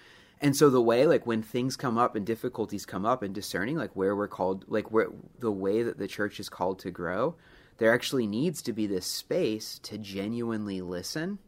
And 0.40 0.57
so 0.57 0.69
the 0.69 0.83
way 0.83 1.07
like 1.07 1.26
when 1.26 1.43
things 1.43 1.76
come 1.76 1.97
up 1.97 2.16
and 2.16 2.26
difficulties 2.26 2.85
come 2.85 3.07
up 3.07 3.23
and 3.23 3.35
discerning 3.35 3.76
like 3.76 3.95
where 3.95 4.14
we're 4.14 4.28
called 4.28 4.64
like 4.69 4.90
where 4.90 5.09
the 5.38 5.50
way 5.50 5.83
that 5.83 5.99
the 5.99 6.09
church 6.09 6.38
is 6.38 6.49
called 6.49 6.81
to 6.81 6.90
grow 6.90 7.37
there 7.78 7.93
actually 7.93 8.26
needs 8.26 8.61
to 8.62 8.73
be 8.73 8.87
this 8.87 9.07
space 9.07 9.78
to 9.81 9.97
genuinely 9.97 10.81
listen 10.81 11.38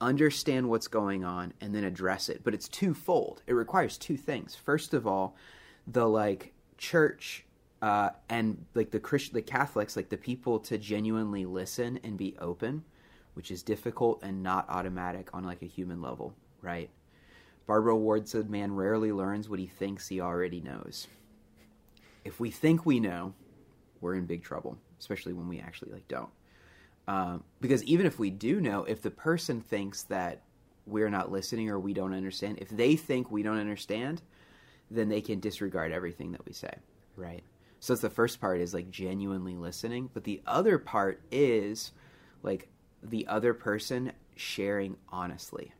understand 0.00 0.68
what's 0.68 0.88
going 0.88 1.24
on 1.24 1.52
and 1.60 1.74
then 1.74 1.84
address 1.84 2.28
it. 2.28 2.42
But 2.44 2.54
it's 2.54 2.68
twofold. 2.68 3.42
It 3.46 3.54
requires 3.54 3.98
two 3.98 4.16
things. 4.16 4.54
First 4.54 4.94
of 4.94 5.06
all 5.06 5.36
the 5.86 6.06
like 6.06 6.52
church 6.76 7.44
uh, 7.80 8.10
and 8.28 8.64
like 8.74 8.90
the 8.90 9.00
christian 9.00 9.34
the 9.34 9.42
catholics 9.42 9.96
like 9.96 10.08
the 10.08 10.16
people 10.16 10.58
to 10.58 10.76
genuinely 10.78 11.44
listen 11.44 11.98
and 12.02 12.16
be 12.16 12.36
open 12.40 12.84
which 13.34 13.50
is 13.50 13.62
difficult 13.62 14.20
and 14.22 14.42
not 14.42 14.68
automatic 14.68 15.28
on 15.32 15.44
like 15.44 15.62
a 15.62 15.66
human 15.66 16.02
level 16.02 16.34
right? 16.60 16.90
Barbara 17.66 17.96
ward 17.96 18.28
said 18.28 18.50
man 18.50 18.74
rarely 18.74 19.12
learns 19.12 19.48
what 19.48 19.58
he 19.58 19.66
thinks 19.66 20.08
he 20.08 20.20
already 20.20 20.60
knows. 20.60 21.06
If 22.24 22.40
we 22.40 22.50
think 22.50 22.84
we 22.84 22.98
know 22.98 23.34
we're 24.00 24.14
in 24.14 24.26
big 24.26 24.42
trouble 24.42 24.78
especially 25.00 25.32
when 25.32 25.48
we 25.48 25.60
actually 25.60 25.92
like 25.92 26.06
don't 26.08 26.30
Um, 27.08 27.42
because 27.62 27.82
even 27.84 28.04
if 28.04 28.18
we 28.18 28.28
do 28.28 28.60
know, 28.60 28.84
if 28.84 29.00
the 29.00 29.10
person 29.10 29.62
thinks 29.62 30.02
that 30.04 30.42
we're 30.86 31.08
not 31.08 31.32
listening 31.32 31.70
or 31.70 31.80
we 31.80 31.94
don't 31.94 32.12
understand, 32.12 32.58
if 32.60 32.68
they 32.68 32.96
think 32.96 33.30
we 33.30 33.42
don't 33.42 33.58
understand, 33.58 34.20
then 34.90 35.08
they 35.08 35.22
can 35.22 35.40
disregard 35.40 35.90
everything 35.90 36.32
that 36.32 36.44
we 36.44 36.52
say, 36.52 36.72
right? 37.16 37.42
So 37.80 37.94
the 37.94 38.10
first 38.10 38.42
part 38.42 38.60
is 38.60 38.74
like 38.74 38.90
genuinely 38.90 39.56
listening, 39.56 40.10
but 40.12 40.24
the 40.24 40.42
other 40.46 40.78
part 40.78 41.22
is 41.32 41.92
like 42.42 42.68
the 43.02 43.26
other 43.26 43.54
person 43.54 44.12
sharing 44.36 44.98
honestly. 45.08 45.72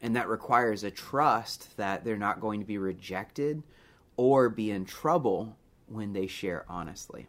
And 0.00 0.16
that 0.16 0.28
requires 0.28 0.82
a 0.82 0.90
trust 0.90 1.76
that 1.76 2.04
they're 2.04 2.16
not 2.16 2.40
going 2.40 2.60
to 2.60 2.66
be 2.66 2.78
rejected 2.78 3.62
or 4.16 4.48
be 4.48 4.70
in 4.70 4.86
trouble 4.86 5.58
when 5.88 6.14
they 6.14 6.26
share 6.26 6.64
honestly, 6.70 7.26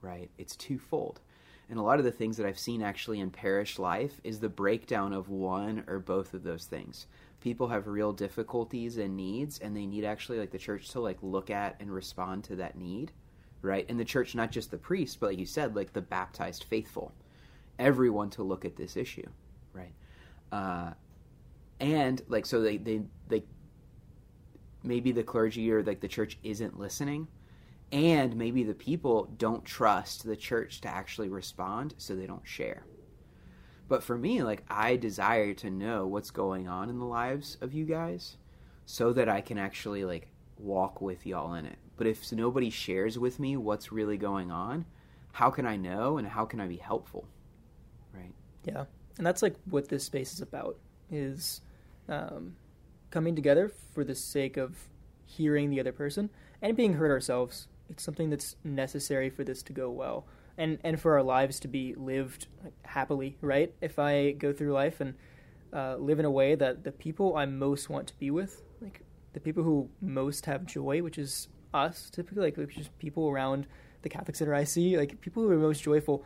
right? 0.00 0.30
It's 0.38 0.56
twofold. 0.56 1.20
And 1.68 1.78
a 1.78 1.82
lot 1.82 1.98
of 1.98 2.04
the 2.04 2.12
things 2.12 2.36
that 2.36 2.46
I've 2.46 2.58
seen 2.58 2.82
actually 2.82 3.18
in 3.18 3.30
parish 3.30 3.78
life 3.78 4.20
is 4.22 4.38
the 4.38 4.48
breakdown 4.48 5.12
of 5.12 5.28
one 5.28 5.84
or 5.88 5.98
both 5.98 6.32
of 6.32 6.44
those 6.44 6.64
things. 6.64 7.06
People 7.40 7.68
have 7.68 7.88
real 7.88 8.12
difficulties 8.12 8.98
and 8.98 9.16
needs, 9.16 9.58
and 9.58 9.76
they 9.76 9.86
need 9.86 10.04
actually 10.04 10.38
like 10.38 10.52
the 10.52 10.58
church 10.58 10.90
to 10.90 11.00
like 11.00 11.18
look 11.22 11.50
at 11.50 11.76
and 11.80 11.92
respond 11.92 12.44
to 12.44 12.56
that 12.56 12.78
need, 12.78 13.12
right? 13.62 13.84
And 13.88 13.98
the 13.98 14.04
church, 14.04 14.34
not 14.34 14.52
just 14.52 14.70
the 14.70 14.78
priest, 14.78 15.18
but 15.18 15.30
like 15.30 15.38
you 15.38 15.46
said, 15.46 15.74
like 15.74 15.92
the 15.92 16.00
baptized 16.00 16.64
faithful, 16.64 17.12
everyone 17.78 18.30
to 18.30 18.44
look 18.44 18.64
at 18.64 18.76
this 18.76 18.96
issue, 18.96 19.28
right? 19.72 19.92
Uh, 20.52 20.92
and 21.80 22.22
like 22.28 22.46
so 22.46 22.62
they 22.62 22.76
they 22.78 23.02
they 23.28 23.42
maybe 24.82 25.12
the 25.12 25.22
clergy 25.22 25.70
or 25.70 25.82
like 25.82 26.00
the 26.00 26.08
church 26.08 26.38
isn't 26.42 26.78
listening 26.78 27.26
and 27.92 28.36
maybe 28.36 28.62
the 28.62 28.74
people 28.74 29.28
don't 29.38 29.64
trust 29.64 30.24
the 30.24 30.36
church 30.36 30.80
to 30.80 30.88
actually 30.88 31.28
respond 31.28 31.94
so 31.98 32.14
they 32.14 32.26
don't 32.26 32.46
share. 32.46 32.84
But 33.88 34.02
for 34.02 34.18
me 34.18 34.42
like 34.42 34.64
i 34.68 34.96
desire 34.96 35.54
to 35.54 35.70
know 35.70 36.06
what's 36.06 36.30
going 36.30 36.66
on 36.66 36.90
in 36.90 36.98
the 36.98 37.04
lives 37.04 37.56
of 37.60 37.72
you 37.72 37.84
guys 37.84 38.36
so 38.84 39.12
that 39.12 39.28
i 39.28 39.40
can 39.40 39.58
actually 39.58 40.04
like 40.04 40.28
walk 40.58 41.00
with 41.00 41.26
y'all 41.26 41.54
in 41.54 41.66
it. 41.66 41.78
But 41.96 42.06
if 42.06 42.32
nobody 42.32 42.70
shares 42.70 43.18
with 43.18 43.38
me 43.38 43.56
what's 43.56 43.92
really 43.92 44.16
going 44.16 44.50
on 44.50 44.86
how 45.32 45.50
can 45.50 45.66
i 45.66 45.76
know 45.76 46.18
and 46.18 46.26
how 46.26 46.44
can 46.44 46.60
i 46.60 46.66
be 46.66 46.78
helpful? 46.78 47.28
Right? 48.12 48.32
Yeah, 48.64 48.84
and 49.18 49.26
that's 49.26 49.42
like 49.42 49.54
what 49.66 49.88
this 49.88 50.04
space 50.04 50.32
is 50.32 50.40
about 50.40 50.78
is 51.10 51.60
um, 52.08 52.56
coming 53.10 53.36
together 53.36 53.70
for 53.94 54.04
the 54.04 54.14
sake 54.14 54.56
of 54.56 54.88
hearing 55.24 55.70
the 55.70 55.80
other 55.80 55.92
person 55.92 56.30
and 56.62 56.76
being 56.76 56.94
heard 56.94 57.10
ourselves. 57.10 57.68
It's 57.90 58.02
something 58.02 58.30
that's 58.30 58.56
necessary 58.64 59.30
for 59.30 59.44
this 59.44 59.62
to 59.64 59.72
go 59.72 59.90
well 59.90 60.26
and 60.58 60.78
and 60.82 61.00
for 61.00 61.14
our 61.14 61.22
lives 61.22 61.60
to 61.60 61.68
be 61.68 61.94
lived 61.94 62.48
happily. 62.82 63.36
Right? 63.40 63.74
If 63.80 63.98
I 63.98 64.32
go 64.32 64.52
through 64.52 64.72
life 64.72 65.00
and 65.00 65.14
uh, 65.72 65.96
live 65.96 66.18
in 66.18 66.24
a 66.24 66.30
way 66.30 66.54
that 66.54 66.84
the 66.84 66.92
people 66.92 67.36
I 67.36 67.46
most 67.46 67.90
want 67.90 68.06
to 68.08 68.18
be 68.18 68.30
with, 68.30 68.62
like 68.80 69.02
the 69.32 69.40
people 69.40 69.62
who 69.62 69.90
most 70.00 70.46
have 70.46 70.64
joy, 70.64 71.02
which 71.02 71.18
is 71.18 71.48
us, 71.74 72.08
typically, 72.10 72.52
like 72.52 72.76
is 72.76 72.88
people 72.98 73.28
around 73.28 73.66
the 74.02 74.08
Catholic 74.08 74.36
Center 74.36 74.54
I 74.54 74.64
see, 74.64 74.96
like 74.96 75.20
people 75.20 75.42
who 75.42 75.50
are 75.50 75.56
most 75.56 75.82
joyful 75.82 76.24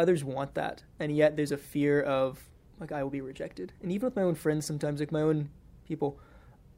others 0.00 0.24
want 0.24 0.54
that 0.54 0.82
and 0.98 1.14
yet 1.14 1.36
there's 1.36 1.52
a 1.52 1.56
fear 1.56 2.00
of 2.02 2.38
like 2.78 2.92
i 2.92 3.02
will 3.02 3.10
be 3.10 3.20
rejected 3.20 3.72
and 3.82 3.92
even 3.92 4.06
with 4.06 4.16
my 4.16 4.22
own 4.22 4.34
friends 4.34 4.64
sometimes 4.64 5.00
like 5.00 5.12
my 5.12 5.20
own 5.20 5.50
people 5.86 6.18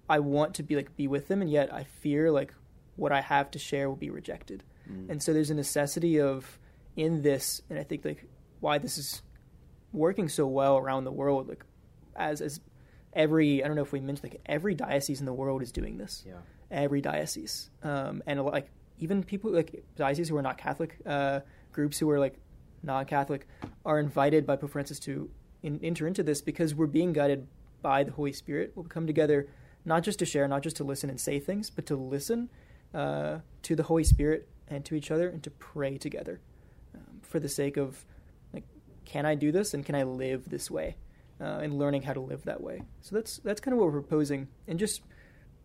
i 0.08 0.18
want 0.18 0.54
to 0.54 0.62
be 0.62 0.74
like 0.74 0.94
be 0.96 1.06
with 1.06 1.28
them 1.28 1.42
and 1.42 1.50
yet 1.50 1.72
i 1.72 1.84
fear 1.84 2.30
like 2.30 2.52
what 2.96 3.12
i 3.12 3.20
have 3.20 3.50
to 3.50 3.58
share 3.58 3.88
will 3.88 3.96
be 3.96 4.10
rejected 4.10 4.62
Mm. 4.90 5.10
and 5.10 5.22
so 5.22 5.32
there's 5.32 5.48
a 5.50 5.54
necessity 5.54 6.20
of 6.20 6.58
in 6.96 7.22
this 7.22 7.62
and 7.70 7.78
i 7.78 7.84
think 7.84 8.04
like 8.04 8.24
why 8.58 8.78
this 8.78 8.98
is 8.98 9.22
working 9.92 10.28
so 10.28 10.44
well 10.46 10.76
around 10.76 11.04
the 11.04 11.12
world 11.12 11.48
like 11.48 11.64
as 12.16 12.40
as 12.40 12.60
every 13.12 13.62
i 13.62 13.66
don't 13.66 13.76
know 13.76 13.82
if 13.82 13.92
we 13.92 14.00
mentioned 14.00 14.32
like 14.32 14.40
every 14.46 14.74
diocese 14.74 15.20
in 15.20 15.26
the 15.26 15.32
world 15.32 15.62
is 15.62 15.70
doing 15.70 15.98
this 15.98 16.24
yeah 16.26 16.34
every 16.70 17.02
diocese, 17.02 17.68
um, 17.82 18.22
and 18.26 18.42
like 18.42 18.70
even 18.98 19.22
people 19.22 19.50
like 19.52 19.84
dioceses 19.94 20.30
who 20.30 20.36
are 20.38 20.42
not 20.42 20.56
Catholic, 20.56 20.96
uh, 21.04 21.40
groups 21.70 21.98
who 21.98 22.08
are 22.08 22.18
like 22.18 22.36
non-Catholic, 22.82 23.46
are 23.84 24.00
invited 24.00 24.46
by 24.46 24.56
Pope 24.56 24.70
Francis 24.70 24.98
to 25.00 25.28
in, 25.62 25.78
enter 25.82 26.06
into 26.06 26.22
this 26.22 26.40
because 26.40 26.74
we're 26.74 26.86
being 26.86 27.12
guided 27.12 27.46
by 27.82 28.02
the 28.04 28.12
Holy 28.12 28.32
Spirit. 28.32 28.72
We'll 28.74 28.86
come 28.86 29.06
together 29.06 29.48
not 29.84 30.02
just 30.02 30.18
to 30.20 30.24
share, 30.24 30.48
not 30.48 30.62
just 30.62 30.76
to 30.76 30.84
listen 30.84 31.10
and 31.10 31.20
say 31.20 31.38
things, 31.38 31.68
but 31.68 31.84
to 31.86 31.94
listen 31.96 32.48
uh, 32.94 33.38
to 33.62 33.76
the 33.76 33.84
Holy 33.84 34.04
Spirit 34.04 34.48
and 34.68 34.84
to 34.84 34.94
each 34.94 35.10
other 35.10 35.28
and 35.28 35.42
to 35.42 35.50
pray 35.50 35.98
together 35.98 36.40
um, 36.94 37.20
for 37.22 37.38
the 37.40 37.48
sake 37.48 37.76
of 37.76 38.04
like, 38.52 38.64
can 39.04 39.26
I 39.26 39.34
do 39.34 39.52
this 39.52 39.74
and 39.74 39.84
can 39.84 39.94
I 39.94 40.02
live 40.02 40.48
this 40.48 40.70
way, 40.70 40.96
uh, 41.40 41.60
and 41.62 41.78
learning 41.78 42.02
how 42.02 42.12
to 42.12 42.20
live 42.20 42.44
that 42.44 42.60
way. 42.60 42.82
So 43.00 43.16
that's 43.16 43.38
that's 43.38 43.60
kind 43.60 43.72
of 43.72 43.78
what 43.78 43.86
we're 43.86 44.00
proposing, 44.00 44.48
and 44.66 44.78
just 44.78 45.02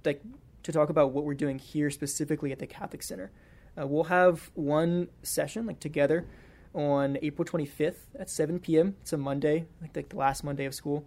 like 0.06 0.22
to 0.64 0.72
talk 0.72 0.90
about 0.90 1.12
what 1.12 1.24
we're 1.24 1.34
doing 1.34 1.60
here 1.60 1.90
specifically 1.90 2.52
at 2.52 2.60
the 2.60 2.68
Catholic 2.68 3.04
Center. 3.04 3.32
Uh, 3.80 3.86
we'll 3.86 4.06
have 4.06 4.52
one 4.56 5.08
session 5.22 5.66
like 5.66 5.80
together 5.80 6.26
on 6.74 7.18
April 7.22 7.46
25th 7.46 7.96
at 8.20 8.30
7 8.30 8.60
p.m. 8.60 8.96
It's 9.02 9.14
a 9.14 9.18
Monday, 9.18 9.66
like, 9.82 9.96
like 9.96 10.10
the 10.10 10.18
last 10.18 10.44
Monday 10.44 10.66
of 10.66 10.74
school. 10.74 11.06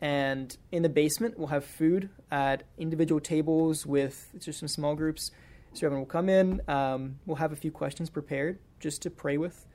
And 0.00 0.56
in 0.72 0.82
the 0.82 0.88
basement, 0.88 1.38
we'll 1.38 1.48
have 1.48 1.64
food 1.64 2.10
at 2.30 2.64
individual 2.76 3.20
tables 3.20 3.86
with 3.86 4.30
just 4.38 4.58
some 4.58 4.68
small 4.68 4.96
groups. 4.96 5.30
So 5.74 5.86
everyone 5.86 6.00
will 6.00 6.06
come 6.06 6.28
in. 6.28 6.60
Um, 6.68 7.18
we'll 7.26 7.36
have 7.36 7.52
a 7.52 7.56
few 7.56 7.70
questions 7.70 8.10
prepared 8.10 8.58
just 8.78 9.02
to 9.02 9.10
pray 9.10 9.38
with. 9.38 9.66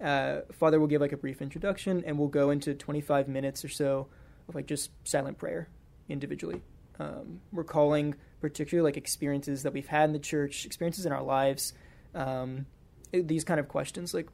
Uh, 0.00 0.40
Father 0.52 0.78
will 0.78 0.86
give 0.86 1.00
like 1.00 1.12
a 1.12 1.16
brief 1.16 1.40
introduction, 1.40 2.04
and 2.06 2.18
we'll 2.18 2.28
go 2.28 2.50
into 2.50 2.74
25 2.74 3.28
minutes 3.28 3.64
or 3.64 3.68
so 3.68 4.08
of 4.48 4.54
like 4.54 4.66
just 4.66 4.90
silent 5.04 5.38
prayer 5.38 5.68
individually. 6.08 6.62
Um, 6.98 7.40
recalling 7.52 8.14
particularly 8.40 8.84
like 8.84 8.96
experiences 8.96 9.62
that 9.62 9.72
we've 9.72 9.86
had 9.86 10.04
in 10.04 10.12
the 10.12 10.18
church, 10.18 10.64
experiences 10.66 11.06
in 11.06 11.12
our 11.12 11.22
lives, 11.22 11.72
um, 12.14 12.66
these 13.12 13.44
kind 13.44 13.60
of 13.60 13.68
questions, 13.68 14.14
like 14.14 14.28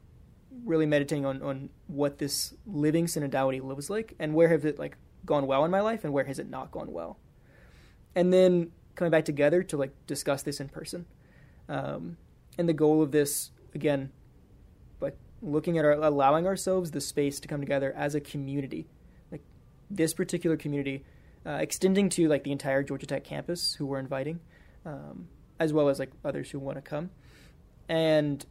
really 0.65 0.85
meditating 0.85 1.25
on, 1.25 1.41
on 1.41 1.69
what 1.87 2.19
this 2.19 2.53
living 2.65 3.05
synodality 3.05 3.61
lives 3.61 3.89
like 3.89 4.13
and 4.19 4.33
where 4.33 4.49
have 4.49 4.65
it 4.65 4.77
like 4.77 4.97
gone 5.25 5.47
well 5.47 5.65
in 5.65 5.71
my 5.71 5.81
life 5.81 6.03
and 6.03 6.13
where 6.13 6.25
has 6.25 6.39
it 6.39 6.49
not 6.49 6.71
gone 6.71 6.91
well. 6.91 7.17
And 8.15 8.31
then 8.31 8.71
coming 8.95 9.11
back 9.11 9.25
together 9.25 9.63
to 9.63 9.77
like 9.77 9.91
discuss 10.07 10.43
this 10.43 10.59
in 10.59 10.69
person. 10.69 11.05
Um, 11.69 12.17
and 12.57 12.67
the 12.69 12.73
goal 12.73 13.01
of 13.01 13.11
this, 13.11 13.51
again, 13.73 14.11
like 15.01 15.17
looking 15.41 15.77
at 15.77 15.85
our, 15.85 15.93
allowing 15.93 16.45
ourselves 16.45 16.91
the 16.91 17.01
space 17.01 17.39
to 17.39 17.47
come 17.47 17.59
together 17.59 17.93
as 17.95 18.15
a 18.15 18.21
community, 18.21 18.87
like 19.31 19.41
this 19.89 20.13
particular 20.13 20.57
community, 20.57 21.03
uh, 21.45 21.51
extending 21.61 22.09
to 22.09 22.27
like 22.27 22.43
the 22.43 22.51
entire 22.51 22.83
Georgia 22.83 23.05
Tech 23.05 23.23
campus 23.23 23.73
who 23.73 23.85
we're 23.85 23.99
inviting, 23.99 24.39
um, 24.85 25.27
as 25.59 25.73
well 25.73 25.89
as 25.89 25.99
like 25.99 26.11
others 26.23 26.51
who 26.51 26.59
want 26.59 26.77
to 26.77 26.81
come, 26.81 27.09
and 27.89 28.45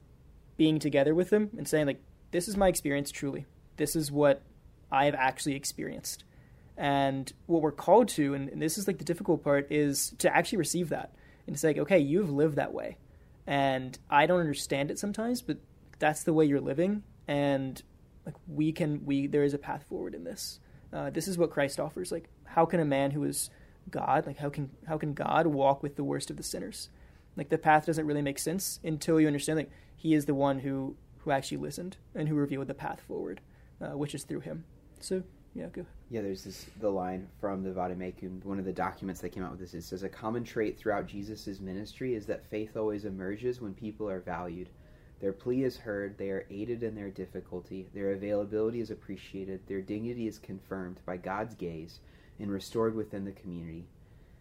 being 0.57 0.79
together 0.79 1.15
with 1.15 1.31
them 1.31 1.51
and 1.57 1.67
saying 1.67 1.87
like, 1.87 2.01
this 2.31 2.49
is 2.49 2.57
my 2.57 2.69
experience 2.69 3.11
truly. 3.11 3.47
This 3.77 3.97
is 3.97 4.11
what 4.11 4.43
I've 4.91 5.15
actually 5.15 5.55
experienced. 5.55 6.25
And 6.77 7.33
what 7.47 7.63
we're 7.63 7.73
called 7.73 8.09
to, 8.11 8.35
and, 8.35 8.49
and 8.49 8.63
this 8.63 8.79
is 8.79 8.87
like 8.87 8.99
the 8.99 9.05
difficult 9.05 9.45
part, 9.45 9.71
is 9.71 10.11
to 10.19 10.35
actually 10.35 10.59
receive 10.59 10.89
that 10.89 11.15
and 11.47 11.59
say, 11.59 11.69
like, 11.69 11.79
okay, 11.79 11.99
you've 11.99 12.31
lived 12.31 12.57
that 12.57 12.73
way, 12.73 12.97
and 13.47 13.99
I 14.09 14.27
don't 14.27 14.41
understand 14.41 14.91
it 14.91 14.99
sometimes, 14.99 15.43
but 15.43 15.59
that's 15.99 16.25
the 16.25 16.33
way 16.33 16.45
you're 16.45 16.61
living, 16.61 17.03
and 17.29 17.83
like 18.25 18.35
we 18.47 18.73
can, 18.73 19.05
we 19.05 19.27
there 19.27 19.45
is 19.45 19.55
a 19.55 19.59
path 19.59 19.85
forward 19.89 20.15
in 20.15 20.25
this. 20.25 20.61
Uh, 20.93 21.11
this 21.11 21.29
is 21.29 21.37
what 21.37 21.51
Christ 21.51 21.81
offers. 21.81 22.13
Like, 22.13 22.29
how 22.45 22.65
can 22.67 22.81
a 22.81 22.85
man 22.85 23.11
who 23.11 23.25
is 23.25 23.51
God, 23.91 24.27
like 24.27 24.39
how 24.39 24.49
can 24.49 24.71
how 24.87 24.99
can 24.99 25.15
God 25.15 25.47
walk 25.47 25.83
with 25.83 25.97
the 25.97 26.05
worst 26.05 26.31
of 26.31 26.37
the 26.37 26.43
sinners? 26.43 26.89
Like 27.37 27.49
the 27.49 27.59
path 27.59 27.87
doesn't 27.87 28.07
really 28.07 28.23
make 28.23 28.39
sense 28.39 28.79
until 28.85 29.21
you 29.21 29.27
understand 29.27 29.59
like 29.59 29.71
He 29.97 30.15
is 30.15 30.27
the 30.27 30.35
one 30.35 30.61
who 30.61 30.97
who 31.19 31.31
actually 31.31 31.59
listened 31.59 31.97
and 32.15 32.29
who 32.29 32.35
revealed 32.35 32.69
the 32.69 32.75
path 32.75 33.01
forward, 33.01 33.41
uh, 33.81 33.97
which 33.97 34.15
is 34.15 34.25
through 34.25 34.41
Him. 34.41 34.65
So 35.01 35.23
yeah, 35.55 35.67
go. 35.67 35.87
Yeah, 36.13 36.21
there's 36.21 36.45
this 36.45 36.67
the 36.79 36.91
line 36.91 37.27
from 37.41 37.63
the 37.63 37.73
Vade 37.73 38.45
one 38.45 38.59
of 38.59 38.67
the 38.67 38.73
documents 38.73 39.23
that 39.23 39.31
came 39.31 39.43
out 39.43 39.51
with 39.53 39.61
this. 39.61 39.73
It 39.73 39.81
says 39.81 40.03
a 40.03 40.11
common 40.11 40.45
trait 40.45 40.79
throughout 40.79 41.07
Jesus' 41.07 41.59
ministry 41.59 42.15
is 42.15 42.27
that 42.27 42.45
faith 42.51 42.77
always 42.77 43.07
emerges 43.07 43.63
when 43.63 43.73
people 43.73 44.11
are 44.11 44.21
valued. 44.21 44.69
Their 45.23 45.33
plea 45.33 45.65
is 45.65 45.79
heard, 45.79 46.19
they 46.19 46.29
are 46.29 46.45
aided 46.51 46.83
in 46.83 46.95
their 46.95 47.09
difficulty, 47.09 47.89
their 47.95 48.13
availability 48.13 48.81
is 48.81 48.91
appreciated, 48.91 49.67
their 49.67 49.81
dignity 49.81 50.27
is 50.27 50.39
confirmed 50.39 51.01
by 51.07 51.17
God's 51.17 51.55
gaze 51.55 52.01
and 52.39 52.51
restored 52.51 52.95
within 52.95 53.25
the 53.25 53.33
community. 53.33 53.87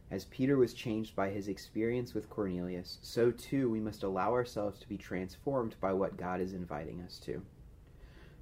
As 0.09 0.25
Peter 0.25 0.57
was 0.57 0.73
changed 0.73 1.15
by 1.15 1.29
his 1.29 1.47
experience 1.47 2.13
with 2.13 2.29
Cornelius, 2.29 2.97
so 3.01 3.31
too 3.31 3.69
we 3.69 3.79
must 3.79 4.03
allow 4.03 4.33
ourselves 4.33 4.77
to 4.79 4.89
be 4.89 4.97
transformed 4.97 5.75
by 5.79 5.93
what 5.93 6.17
God 6.17 6.41
is 6.41 6.51
inviting 6.51 6.99
us 6.99 7.17
to. 7.19 7.41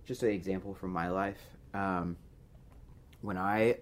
Just 0.04 0.24
an 0.24 0.32
example 0.32 0.74
from 0.74 0.92
my 0.92 1.10
life. 1.10 1.38
Um, 1.76 2.18
when 3.22 3.38
I 3.38 3.78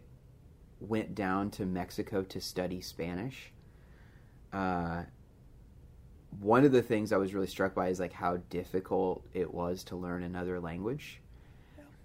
went 0.79 1.15
down 1.15 1.51
to 1.51 1.65
Mexico 1.65 2.23
to 2.23 2.41
study 2.41 2.81
Spanish, 2.81 3.51
uh, 4.53 5.03
one 6.39 6.65
of 6.65 6.71
the 6.71 6.81
things 6.81 7.11
I 7.11 7.17
was 7.17 7.33
really 7.33 7.47
struck 7.47 7.73
by 7.73 7.87
is 7.87 7.99
like 7.99 8.13
how 8.13 8.37
difficult 8.49 9.25
it 9.33 9.53
was 9.53 9.83
to 9.85 9.95
learn 9.95 10.23
another 10.23 10.59
language. 10.59 11.21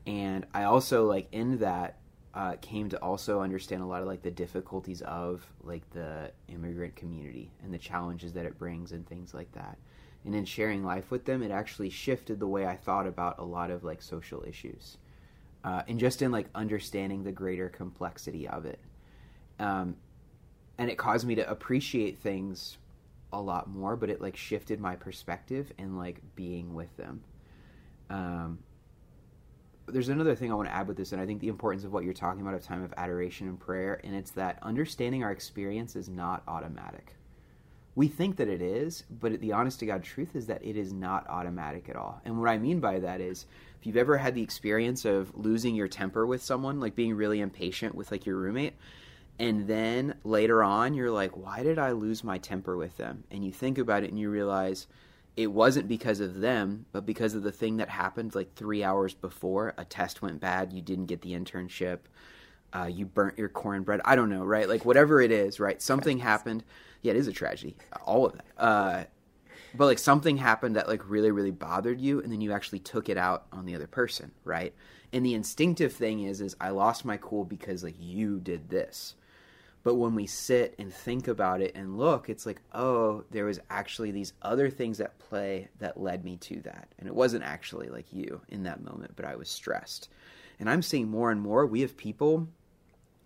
and 0.07 0.47
I 0.53 0.65
also 0.65 1.07
like 1.07 1.29
in 1.33 1.59
that 1.59 1.99
uh, 2.35 2.57
came 2.61 2.89
to 2.89 2.97
also 3.03 3.41
understand 3.41 3.83
a 3.83 3.87
lot 3.87 4.01
of 4.01 4.09
like 4.09 4.23
the 4.23 4.31
difficulties 4.31 5.03
of 5.03 5.47
like 5.63 5.89
the 5.91 6.33
immigrant 6.49 6.97
community 6.97 7.53
and 7.63 7.73
the 7.73 7.79
challenges 7.79 8.33
that 8.33 8.47
it 8.47 8.59
brings 8.59 8.93
and 8.93 9.07
things 9.07 9.35
like 9.35 9.53
that. 9.53 9.77
And 10.25 10.35
in 10.35 10.45
sharing 10.45 10.85
life 10.85 11.11
with 11.11 11.25
them, 11.25 11.43
it 11.43 11.51
actually 11.51 11.91
shifted 11.91 12.41
the 12.41 12.47
way 12.47 12.67
I 12.67 12.77
thought 12.77 13.07
about 13.07 13.39
a 13.39 13.45
lot 13.45 13.71
of 13.71 13.85
like 13.85 14.01
social 14.01 14.45
issues, 14.47 14.97
uh, 15.65 15.83
and 15.89 15.99
just 15.99 16.23
in 16.23 16.33
like 16.33 16.49
understanding 16.55 17.25
the 17.25 17.33
greater 17.33 17.69
complexity 17.69 18.49
of 18.49 18.65
it. 18.67 18.81
Um, 19.59 19.97
and 20.79 20.91
it 20.91 20.99
caused 20.99 21.27
me 21.27 21.35
to 21.37 21.49
appreciate 21.49 22.19
things 22.19 22.79
a 23.33 23.41
lot 23.41 23.69
more, 23.69 23.97
but 23.97 24.11
it 24.11 24.21
like 24.21 24.37
shifted 24.37 24.81
my 24.81 24.97
perspective 24.97 25.73
and 25.79 25.97
like 25.97 26.21
being 26.35 26.75
with 26.75 26.95
them. 26.97 27.23
Um, 28.11 28.59
there's 29.87 30.09
another 30.09 30.35
thing 30.35 30.51
I 30.51 30.55
want 30.55 30.69
to 30.69 30.75
add 30.75 30.87
with 30.89 30.97
this, 30.97 31.13
and 31.13 31.21
I 31.21 31.27
think 31.27 31.41
the 31.41 31.49
importance 31.49 31.85
of 31.85 31.93
what 31.93 32.05
you're 32.05 32.13
talking 32.13 32.41
about 32.41 32.55
of 32.55 32.63
time 32.63 32.83
of 32.83 32.93
adoration 32.97 33.49
and 33.49 33.59
prayer, 33.59 34.01
and 34.05 34.15
it's 34.15 34.31
that 34.33 34.59
understanding 34.63 35.25
our 35.25 35.33
experience 35.33 35.97
is 35.97 36.09
not 36.09 36.43
automatic. 36.47 37.17
We 37.95 38.09
think 38.09 38.37
that 38.37 38.49
it 38.49 38.63
is, 38.63 39.05
but 39.11 39.39
the 39.41 39.53
honest 39.53 39.81
to 39.81 39.87
God 39.87 40.03
truth 40.03 40.35
is 40.35 40.47
that 40.47 40.65
it 40.65 40.77
is 40.77 40.93
not 40.93 41.29
automatic 41.29 41.91
at 41.91 41.97
all. 41.97 42.23
And 42.25 42.41
what 42.41 42.49
I 42.49 42.57
mean 42.57 42.81
by 42.81 42.99
that 43.01 43.21
is, 43.21 43.45
if 43.79 43.87
you've 43.87 43.99
ever 43.99 44.17
had 44.17 44.35
the 44.35 44.43
experience 44.43 45.05
of 45.05 45.37
losing 45.37 45.75
your 45.75 45.89
temper 45.89 46.25
with 46.25 46.43
someone, 46.43 46.81
like 46.81 46.95
being 46.95 47.15
really 47.15 47.41
impatient 47.41 47.95
with 47.95 48.11
like 48.11 48.25
your 48.25 48.37
roommate, 48.37 48.75
and 49.39 49.67
then 49.67 50.15
later 50.25 50.63
on 50.63 50.95
you're 50.95 51.11
like, 51.11 51.37
why 51.37 51.63
did 51.63 51.79
I 51.79 51.93
lose 51.93 52.25
my 52.25 52.39
temper 52.39 52.77
with 52.77 52.97
them? 52.97 53.25
And 53.31 53.45
you 53.45 53.53
think 53.53 53.77
about 53.77 54.05
it 54.05 54.11
and 54.11 54.19
you 54.19 54.31
realize 54.31 54.87
it 55.37 55.49
wasn't 55.49 55.89
because 55.89 56.21
of 56.21 56.41
them, 56.41 56.87
but 56.93 57.07
because 57.07 57.35
of 57.35 57.43
the 57.43 57.53
thing 57.53 57.79
that 57.79 57.89
happened 57.89 58.35
like 58.35 58.55
three 58.55 58.85
hours 58.85 59.15
before. 59.15 59.75
A 59.79 59.85
test 59.85 60.23
went 60.23 60.41
bad, 60.41 60.73
you 60.73 60.83
didn't 60.83 61.07
get 61.07 61.23
the 61.23 61.33
internship, 61.33 62.01
uh, 62.73 62.89
you 62.91 63.07
burnt 63.07 63.39
your 63.39 63.49
cornbread. 63.49 64.01
I 64.05 64.17
don't 64.17 64.31
know, 64.31 64.45
right? 64.45 64.69
Like 64.69 64.85
whatever 64.85 65.21
it 65.21 65.31
is, 65.31 65.61
right? 65.61 65.81
Something 65.81 66.19
happened. 66.19 66.65
Yeah, 67.03 67.13
it 67.13 67.17
is 67.17 67.27
a 67.27 67.33
tragedy. 67.33 67.77
All 68.05 68.27
of 68.27 68.33
that. 68.35 68.45
Uh, 68.57 69.05
but 69.75 69.87
like 69.87 69.99
something 69.99 70.37
happened 70.37 70.77
that 70.77 70.89
like 70.89 71.09
really, 71.09 71.31
really 71.31 71.51
bothered 71.51 72.01
you, 72.01 72.21
and 72.21 72.33
then 72.33 72.41
you 72.41 72.53
actually 72.53 72.81
took 72.81 73.09
it 73.09 73.17
out 73.17 73.47
on 73.53 73.65
the 73.65 73.75
other 73.75 73.87
person, 73.87 74.33
right? 74.45 74.75
And 75.13 75.25
the 75.25 75.35
instinctive 75.35 75.93
thing 75.93 76.23
is, 76.23 76.41
is 76.41 76.57
I 76.61 76.71
lost 76.71 77.05
my 77.05 77.17
cool 77.17 77.45
because 77.45 77.83
like 77.83 77.97
you 77.99 78.41
did 78.41 78.69
this 78.69 79.15
but 79.83 79.97
when 79.97 80.15
we 80.15 80.27
sit 80.27 80.75
and 80.79 80.93
think 80.93 81.29
about 81.29 81.61
it 81.61 81.73
and 81.75 81.99
look, 81.99 82.29
it's 82.29 82.47
like, 82.47 82.61
oh, 82.73 83.25
there 83.31 83.45
was 83.45 83.61
actually 83.69 84.13
these 84.13 84.33
other 84.41 84.71
things 84.71 85.01
at 85.01 85.19
play 85.19 85.69
that 85.81 86.01
led 86.01 86.25
me 86.25 86.37
to 86.39 86.61
that. 86.63 86.89
And 86.99 87.09
it 87.09 87.15
wasn't 87.15 87.45
actually 87.45 87.89
like 87.89 88.13
you 88.13 88.41
in 88.49 88.63
that 88.63 88.85
moment, 88.85 89.13
but 89.17 89.25
I 89.25 89.35
was 89.35 89.49
stressed. 89.49 90.09
And 90.61 90.71
I'm 90.71 90.83
seeing 90.83 91.09
more 91.09 91.33
and 91.33 91.41
more 91.41 91.67
we 91.67 91.81
have 91.81 91.97
people, 91.97 92.49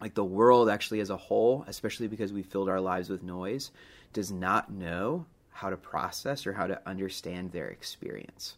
like 0.01 0.15
the 0.15 0.25
world 0.25 0.69
actually 0.69 1.01
as 1.01 1.11
a 1.11 1.17
whole, 1.17 1.65
especially 1.67 2.09
because 2.09 2.33
we 2.33 2.43
filled 2.43 2.69
our 2.69 2.81
lives 2.81 3.09
with 3.09 3.23
noise, 3.23 3.71
does 4.13 4.31
not 4.31 4.71
know 4.71 5.27
how 5.51 5.71
to 5.71 5.77
process 5.77 6.47
or 6.47 6.53
how 6.53 6.67
to 6.67 6.81
understand 6.87 7.51
their 7.51 7.69
experience. 7.69 8.57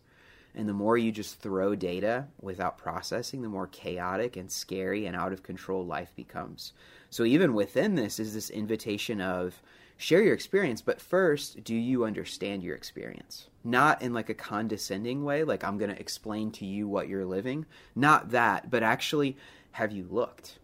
And 0.54 0.68
the 0.68 0.74
more 0.74 0.98
you 0.98 1.12
just 1.12 1.40
throw 1.40 1.76
data 1.76 2.26
without 2.40 2.78
processing, 2.78 3.42
the 3.42 3.48
more 3.48 3.68
chaotic 3.68 4.36
and 4.36 4.50
scary 4.50 5.06
and 5.06 5.14
out 5.14 5.32
of 5.32 5.44
control 5.44 5.86
life 5.86 6.12
becomes. 6.16 6.72
So 7.10 7.24
even 7.24 7.54
within 7.54 7.94
this 7.94 8.18
is 8.18 8.34
this 8.34 8.50
invitation 8.50 9.20
of 9.20 9.62
share 9.96 10.22
your 10.22 10.34
experience, 10.34 10.82
but 10.82 11.00
first, 11.00 11.62
do 11.62 11.74
you 11.74 12.04
understand 12.04 12.64
your 12.64 12.74
experience? 12.74 13.48
Not 13.62 14.02
in 14.02 14.12
like 14.12 14.30
a 14.30 14.34
condescending 14.34 15.24
way, 15.24 15.44
like 15.44 15.62
I'm 15.62 15.78
going 15.78 15.94
to 15.94 16.00
explain 16.00 16.50
to 16.52 16.66
you 16.66 16.88
what 16.88 17.08
you're 17.08 17.26
living. 17.26 17.66
Not 17.94 18.30
that, 18.30 18.70
but 18.70 18.82
actually, 18.82 19.36
have 19.72 19.92
you 19.92 20.08
looked? 20.10 20.58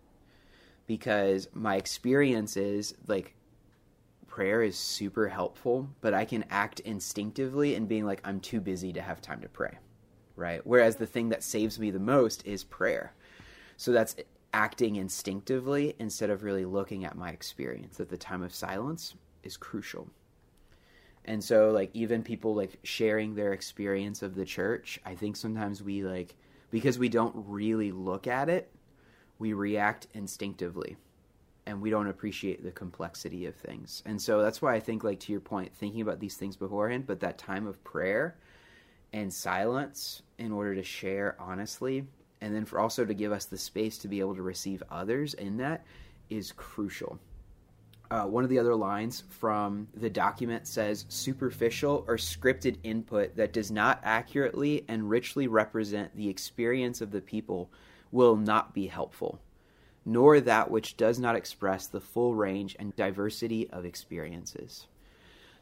Because 0.87 1.49
my 1.55 1.77
experience 1.77 2.57
is 2.57 2.95
like 3.07 3.35
prayer 4.27 4.63
is 4.63 4.77
super 4.77 5.29
helpful, 5.29 5.89
but 6.01 6.13
I 6.13 6.25
can 6.25 6.45
act 6.51 6.81
instinctively 6.81 7.75
and 7.75 7.89
being 7.89 8.05
like, 8.05 8.21
I'm 8.25 8.41
too 8.41 8.61
busy 8.61 8.93
to 8.93 9.01
have 9.03 9.21
time 9.21 9.41
to 9.41 9.49
pray. 9.49 9.79
Right? 10.37 10.61
Whereas 10.65 10.97
the 10.97 11.07
thing 11.07 11.29
that 11.29 11.43
saves 11.43 11.79
me 11.79 11.91
the 11.91 12.01
most 12.01 12.45
is 12.47 12.65
prayer. 12.65 13.15
So 13.77 13.93
that's 13.93 14.17
acting 14.53 14.97
instinctively 14.97 15.97
instead 15.99 16.31
of 16.31 16.43
really 16.45 16.65
looking 16.65 17.05
at 17.05 17.17
my 17.17 17.31
experience 17.31 17.97
that 17.97 18.09
the 18.09 18.17
time 18.17 18.43
of 18.43 18.55
silence 18.55 19.15
is 19.43 19.57
crucial 19.57 20.09
and 21.25 21.43
so 21.43 21.71
like 21.71 21.91
even 21.95 22.23
people 22.23 22.55
like 22.55 22.79
sharing 22.83 23.35
their 23.35 23.53
experience 23.53 24.23
of 24.23 24.35
the 24.35 24.45
church 24.45 25.01
i 25.05 25.15
think 25.15 25.37
sometimes 25.37 25.83
we 25.83 26.05
like 26.05 26.35
because 26.71 26.99
we 26.99 27.09
don't 27.09 27.35
really 27.49 27.93
look 27.93 28.27
at 28.27 28.49
it 28.49 28.71
we 29.39 29.53
react 29.53 30.07
instinctively 30.15 30.97
and 31.67 31.81
we 31.81 31.91
don't 31.91 32.09
appreciate 32.09 32.63
the 32.63 32.71
complexity 32.71 33.47
of 33.47 33.55
things 33.55 34.03
and 34.07 34.21
so 34.21 34.43
that's 34.43 34.61
why 34.61 34.75
i 34.75 34.81
think 34.81 35.05
like 35.05 35.21
to 35.21 35.33
your 35.33 35.41
point 35.41 35.75
thinking 35.75 36.01
about 36.01 36.21
these 36.21 36.37
things 36.37 36.57
beforehand 36.57 37.07
but 37.07 37.21
that 37.21 37.39
time 37.39 37.67
of 37.67 37.83
prayer 37.85 38.37
and 39.13 39.33
silence 39.33 40.23
in 40.39 40.53
order 40.53 40.75
to 40.75 40.83
share 40.83 41.37
honestly 41.39 42.05
and 42.45 42.55
then 42.55 42.67
for 42.67 42.79
also 42.79 43.07
to 43.07 43.15
give 43.15 43.33
us 43.33 43.47
the 43.47 43.57
space 43.57 43.97
to 43.97 44.07
be 44.07 44.21
able 44.21 44.35
to 44.35 44.43
receive 44.43 44.83
others 44.91 45.33
in 45.33 45.57
that 45.57 45.83
is 46.29 46.53
crucial. 46.53 47.19
Uh, 48.11 48.25
one 48.25 48.45
of 48.45 48.51
the 48.51 48.59
other 48.59 48.75
lines 48.75 49.25
from 49.31 49.89
the 49.95 50.11
document 50.11 50.67
says 50.67 51.07
superficial 51.09 52.05
or 52.07 52.17
scripted 52.17 52.77
input 52.83 53.35
that 53.35 53.55
does 53.55 53.71
not 53.71 53.99
accurately 54.05 54.85
and 54.89 55.09
richly 55.09 55.49
represent 55.49 56.15
the 56.15 56.29
experience 56.29 57.01
of 57.01 57.11
the 57.11 57.21
people 57.21 57.71
will 58.15 58.37
not 58.37 58.73
be 58.73 58.87
helpful, 58.87 59.41
nor 60.05 60.41
that 60.41 60.71
which 60.71 60.97
does 60.97 61.19
not 61.19 61.35
express 61.35 61.89
the 61.89 62.01
full 62.01 62.35
range 62.35 62.77
and 62.79 62.95
diversity 62.95 63.69
of 63.71 63.85
experiences. 63.85 64.87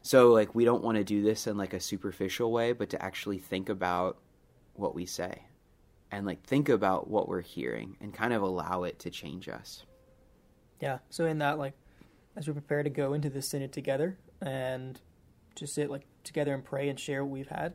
So, 0.03 0.31
like, 0.31 0.53
we 0.53 0.63
don't 0.63 0.83
want 0.83 0.97
to 0.97 1.03
do 1.03 1.23
this 1.23 1.47
in 1.47 1.57
like 1.57 1.73
a 1.73 1.79
superficial 1.79 2.51
way, 2.51 2.71
but 2.73 2.91
to 2.91 3.03
actually 3.03 3.39
think 3.39 3.69
about 3.69 4.19
what 4.75 4.93
we 4.93 5.05
say 5.05 5.43
and 6.11 6.27
like 6.27 6.43
think 6.43 6.69
about 6.69 7.07
what 7.09 7.27
we're 7.27 7.41
hearing 7.41 7.97
and 7.99 8.13
kind 8.13 8.33
of 8.33 8.43
allow 8.43 8.83
it 8.83 8.99
to 8.99 9.09
change 9.09 9.49
us. 9.49 9.83
Yeah. 10.79 10.99
So 11.09 11.25
in 11.25 11.39
that, 11.39 11.57
like, 11.57 11.73
as 12.35 12.47
we 12.47 12.53
prepare 12.53 12.83
to 12.83 12.89
go 12.89 13.13
into 13.13 13.31
this 13.31 13.49
synod 13.49 13.73
together 13.73 14.17
and 14.41 14.99
to 15.55 15.65
sit 15.65 15.89
like 15.89 16.05
together 16.23 16.53
and 16.53 16.63
pray 16.63 16.89
and 16.89 16.99
share 16.99 17.25
what 17.25 17.31
we've 17.31 17.47
had, 17.47 17.73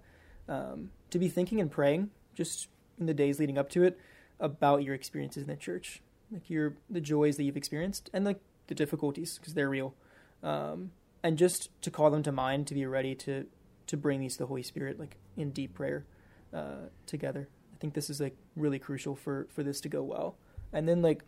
um, 0.48 0.90
to 1.10 1.18
be 1.18 1.28
thinking 1.28 1.60
and 1.60 1.70
praying 1.70 2.10
just 2.34 2.68
in 3.00 3.06
the 3.06 3.14
days 3.14 3.40
leading 3.40 3.58
up 3.58 3.70
to 3.70 3.82
it 3.82 3.98
about 4.40 4.82
your 4.82 4.94
experiences 4.94 5.42
in 5.42 5.48
the 5.48 5.56
church, 5.56 6.00
like 6.30 6.48
your 6.48 6.74
the 6.88 7.00
joys 7.00 7.36
that 7.36 7.44
you've 7.44 7.56
experienced 7.56 8.10
and 8.12 8.24
like 8.24 8.40
the 8.66 8.74
difficulties 8.74 9.38
because 9.38 9.54
they're 9.54 9.68
real, 9.68 9.94
um, 10.42 10.90
and 11.22 11.38
just 11.38 11.70
to 11.82 11.90
call 11.90 12.10
them 12.10 12.22
to 12.22 12.32
mind 12.32 12.66
to 12.66 12.74
be 12.74 12.86
ready 12.86 13.14
to 13.14 13.46
to 13.86 13.96
bring 13.96 14.20
these 14.20 14.34
to 14.34 14.40
the 14.40 14.46
Holy 14.46 14.62
Spirit 14.62 14.98
like 14.98 15.16
in 15.36 15.50
deep 15.50 15.74
prayer 15.74 16.04
uh, 16.54 16.88
together. 17.06 17.48
I 17.74 17.76
think 17.78 17.94
this 17.94 18.10
is 18.10 18.20
like 18.20 18.36
really 18.56 18.78
crucial 18.78 19.16
for 19.16 19.46
for 19.50 19.62
this 19.62 19.80
to 19.82 19.88
go 19.88 20.02
well. 20.02 20.36
And 20.72 20.88
then 20.88 21.02
like 21.02 21.22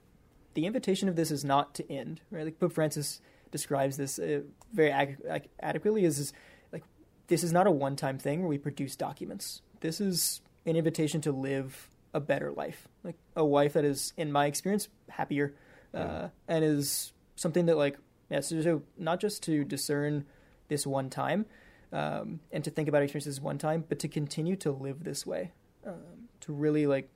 the 0.55 0.67
invitation 0.67 1.09
of 1.09 1.17
this 1.17 1.31
is 1.31 1.45
not 1.45 1.75
to 1.77 1.93
end, 1.93 2.21
right? 2.31 2.45
Like 2.45 2.59
Pope 2.59 2.73
Francis 2.73 3.21
describes 3.51 3.97
this 3.97 4.19
uh, 4.19 4.41
very 4.73 4.91
ag- 4.91 5.49
adequately 5.61 6.05
as 6.05 6.33
like 6.73 6.85
this 7.29 7.43
is 7.43 7.53
not 7.53 7.67
a 7.67 7.71
one-time 7.71 8.19
thing 8.19 8.41
where 8.41 8.49
we 8.49 8.59
produce 8.59 8.97
documents. 8.97 9.63
This 9.81 10.01
is 10.01 10.41
an 10.67 10.77
invitation 10.77 11.21
to 11.23 11.33
live 11.33 11.89
a 12.13 12.21
better 12.21 12.53
life, 12.53 12.89
like 13.05 13.17
a 13.37 13.43
life 13.43 13.75
that 13.75 13.85
is, 13.85 14.13
in 14.17 14.33
my 14.33 14.47
experience, 14.47 14.89
happier, 15.09 15.55
uh, 15.95 16.29
and 16.49 16.65
is 16.65 17.13
something 17.37 17.67
that 17.67 17.77
like 17.77 17.99
yeah. 18.31 18.41
So, 18.41 18.61
so 18.63 18.83
not 18.97 19.21
just 19.21 19.43
to 19.45 19.65
discern 19.65 20.25
this 20.69 20.87
one 20.87 21.11
time 21.11 21.47
um, 21.93 22.41
and 22.53 22.63
to 22.65 22.71
think 22.71 22.89
about 22.89 23.03
experiences 23.03 23.41
one 23.41 23.59
time, 23.59 23.85
but 23.89 23.99
to 24.01 24.09
continue 24.09 24.57
to 24.57 24.71
live 24.71 25.05
this 25.05 25.27
way. 25.27 25.53
Um, 25.85 26.29
to 26.41 26.53
really 26.53 26.87
like 26.87 27.09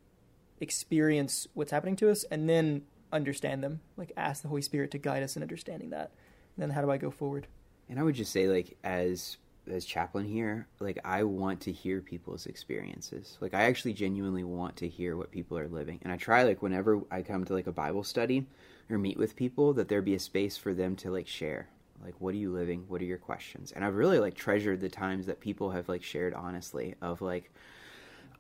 experience 0.61 1.46
what's 1.54 1.70
happening 1.70 1.96
to 1.96 2.11
us 2.11 2.24
and 2.30 2.48
then 2.48 2.83
understand 3.12 3.62
them 3.62 3.80
like 3.96 4.12
ask 4.16 4.42
the 4.42 4.48
holy 4.48 4.62
spirit 4.62 4.90
to 4.90 4.98
guide 4.98 5.22
us 5.22 5.37
in 5.37 5.42
understanding 5.42 5.90
that 5.90 6.11
and 6.57 6.62
then 6.62 6.70
how 6.70 6.80
do 6.80 6.90
i 6.90 6.96
go 6.96 7.11
forward 7.11 7.46
and 7.88 7.98
i 7.98 8.02
would 8.02 8.14
just 8.14 8.33
say 8.33 8.48
like 8.48 8.76
as 8.83 9.37
as 9.70 9.85
chaplain 9.85 10.27
here 10.27 10.66
like 10.79 10.98
i 11.05 11.22
want 11.22 11.61
to 11.61 11.72
hear 11.72 12.00
people's 12.00 12.46
experiences. 12.46 13.38
Like 13.40 13.55
i 13.55 13.62
actually 13.62 13.94
genuinely 13.94 14.44
want 14.44 14.77
to 14.77 14.88
hear 14.88 15.16
what 15.16 15.31
people 15.31 15.59
are 15.59 15.68
living. 15.68 16.00
And 16.03 16.12
i 16.12 16.16
try 16.16 16.42
like 16.42 16.62
whenever 16.62 17.00
i 17.11 17.22
come 17.22 17.44
to 17.44 17.53
like 17.53 17.66
a 17.66 17.72
bible 17.72 18.05
study 18.05 18.46
or 18.90 18.98
meet 18.98 19.16
with 19.16 19.37
people 19.37 19.72
that 19.74 19.88
there 19.88 20.03
be 20.03 20.14
a 20.14 20.18
space 20.18 20.57
for 20.57 20.74
them 20.74 20.96
to 20.96 21.11
like 21.11 21.27
share. 21.27 21.68
Like 22.05 22.14
what 22.18 22.35
are 22.35 22.38
you 22.38 22.53
living? 22.53 22.85
What 22.88 23.00
are 23.00 23.07
your 23.07 23.18
questions? 23.18 23.72
And 23.72 23.85
i've 23.85 23.96
really 23.96 24.18
like 24.18 24.35
treasured 24.35 24.81
the 24.81 24.88
times 24.88 25.27
that 25.27 25.40
people 25.40 25.70
have 25.70 25.88
like 25.88 26.03
shared 26.03 26.35
honestly 26.35 26.94
of 27.00 27.22
like 27.22 27.50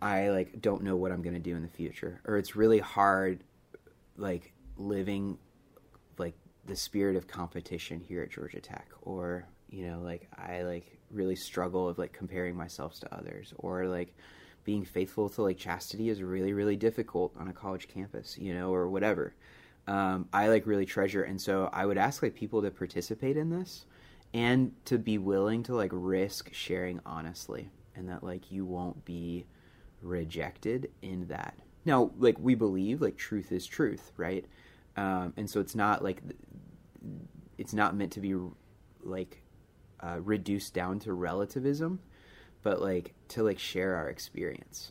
I 0.02 0.28
like 0.28 0.60
don't 0.60 0.82
know 0.82 0.96
what 0.96 1.12
I'm 1.12 1.22
going 1.22 1.34
to 1.34 1.40
do 1.40 1.56
in 1.56 1.62
the 1.62 1.68
future. 1.68 2.20
Or 2.26 2.36
it's 2.36 2.54
really 2.54 2.78
hard 2.78 3.42
like 4.16 4.52
living 4.76 5.38
like 6.18 6.34
the 6.66 6.76
spirit 6.76 7.16
of 7.16 7.26
competition 7.26 8.00
here 8.00 8.22
at 8.22 8.30
Georgia 8.30 8.60
Tech. 8.60 8.88
Or 9.02 9.46
you 9.70 9.86
know 9.86 10.00
like 10.00 10.28
I 10.36 10.62
like 10.62 10.98
really 11.14 11.36
struggle 11.36 11.88
of 11.88 11.98
like 11.98 12.12
comparing 12.12 12.56
myself 12.56 12.98
to 13.00 13.14
others 13.14 13.54
or 13.58 13.86
like 13.86 14.14
being 14.64 14.84
faithful 14.84 15.28
to 15.28 15.42
like 15.42 15.58
chastity 15.58 16.08
is 16.08 16.22
really 16.22 16.52
really 16.52 16.76
difficult 16.76 17.34
on 17.38 17.48
a 17.48 17.52
college 17.52 17.88
campus 17.88 18.36
you 18.38 18.54
know 18.54 18.72
or 18.72 18.88
whatever. 18.88 19.34
Um, 19.86 20.28
i 20.32 20.48
like 20.48 20.66
really 20.66 20.86
treasure 20.86 21.24
and 21.24 21.38
so 21.38 21.68
i 21.70 21.84
would 21.84 21.98
ask 21.98 22.22
like 22.22 22.34
people 22.34 22.62
to 22.62 22.70
participate 22.70 23.36
in 23.36 23.50
this 23.50 23.84
and 24.32 24.72
to 24.86 24.98
be 24.98 25.18
willing 25.18 25.62
to 25.64 25.74
like 25.74 25.90
risk 25.92 26.52
sharing 26.52 27.00
honestly 27.06 27.70
and 27.94 28.08
that 28.08 28.24
like 28.24 28.50
you 28.50 28.64
won't 28.64 29.04
be 29.04 29.46
rejected 30.02 30.90
in 31.02 31.26
that. 31.28 31.54
Now 31.84 32.10
like 32.18 32.36
we 32.38 32.54
believe 32.54 33.00
like 33.00 33.16
truth 33.16 33.52
is 33.52 33.66
truth 33.66 34.12
right? 34.16 34.44
Um, 34.96 35.32
and 35.36 35.48
so 35.48 35.60
it's 35.60 35.74
not 35.74 36.02
like 36.02 36.22
it's 37.58 37.72
not 37.72 37.96
meant 37.96 38.12
to 38.12 38.20
be 38.20 38.34
like 39.02 39.42
uh, 40.04 40.20
reduced 40.20 40.74
down 40.74 40.98
to 40.98 41.12
relativism 41.12 41.98
but 42.64 42.80
like 42.80 43.14
to 43.28 43.44
like 43.44 43.60
share 43.60 43.94
our 43.94 44.08
experience. 44.08 44.90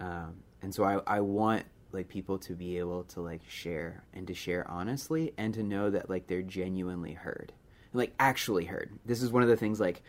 Um, 0.00 0.34
and 0.60 0.74
so 0.74 0.84
I, 0.84 1.00
I 1.06 1.20
want 1.20 1.64
like 1.92 2.08
people 2.08 2.38
to 2.40 2.54
be 2.54 2.76
able 2.78 3.04
to 3.04 3.20
like 3.20 3.40
share 3.48 4.02
and 4.12 4.26
to 4.26 4.34
share 4.34 4.68
honestly 4.68 5.32
and 5.38 5.54
to 5.54 5.62
know 5.62 5.88
that 5.90 6.10
like 6.10 6.26
they're 6.26 6.42
genuinely 6.42 7.12
heard 7.12 7.52
like 7.94 8.12
actually 8.18 8.64
heard. 8.64 8.90
This 9.06 9.22
is 9.22 9.30
one 9.30 9.42
of 9.42 9.48
the 9.48 9.56
things 9.56 9.80
like 9.80 10.02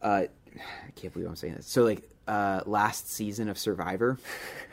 uh 0.00 0.22
i 0.56 0.90
can't 0.94 1.12
believe 1.12 1.28
i'm 1.28 1.34
saying 1.36 1.54
this. 1.54 1.66
So 1.66 1.82
like 1.82 2.08
uh 2.28 2.62
last 2.64 3.10
season 3.10 3.48
of 3.48 3.58
survivor 3.58 4.16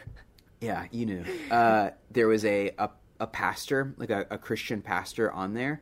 yeah 0.61 0.85
you 0.91 1.07
knew 1.07 1.25
uh 1.49 1.89
there 2.11 2.27
was 2.27 2.45
a 2.45 2.71
a, 2.77 2.91
a 3.19 3.27
pastor 3.27 3.93
like 3.97 4.11
a, 4.11 4.27
a 4.29 4.37
christian 4.37 4.81
pastor 4.81 5.31
on 5.31 5.53
there 5.55 5.81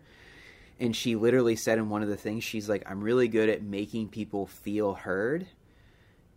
and 0.79 0.95
she 0.95 1.15
literally 1.15 1.55
said 1.55 1.77
in 1.77 1.89
one 1.89 2.01
of 2.01 2.09
the 2.09 2.17
things 2.17 2.43
she's 2.43 2.67
like 2.67 2.83
i'm 2.87 3.01
really 3.01 3.27
good 3.27 3.49
at 3.49 3.61
making 3.61 4.07
people 4.07 4.47
feel 4.47 4.93
heard 4.93 5.47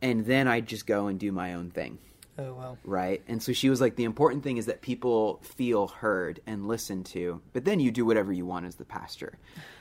and 0.02 0.26
then 0.26 0.48
I 0.48 0.60
just 0.60 0.86
go 0.86 1.06
and 1.06 1.18
do 1.18 1.32
my 1.32 1.54
own 1.54 1.70
thing. 1.70 1.98
Oh 2.38 2.52
wow. 2.52 2.78
Right? 2.84 3.22
And 3.28 3.42
so 3.42 3.52
she 3.52 3.70
was 3.70 3.80
like 3.80 3.96
the 3.96 4.04
important 4.04 4.44
thing 4.44 4.58
is 4.58 4.66
that 4.66 4.82
people 4.82 5.40
feel 5.42 5.86
heard 5.86 6.40
and 6.46 6.68
listened 6.68 7.06
to, 7.06 7.40
but 7.54 7.64
then 7.64 7.80
you 7.80 7.90
do 7.90 8.04
whatever 8.04 8.32
you 8.32 8.44
want 8.44 8.66
as 8.66 8.74
the 8.74 8.84
pastor. 8.84 9.38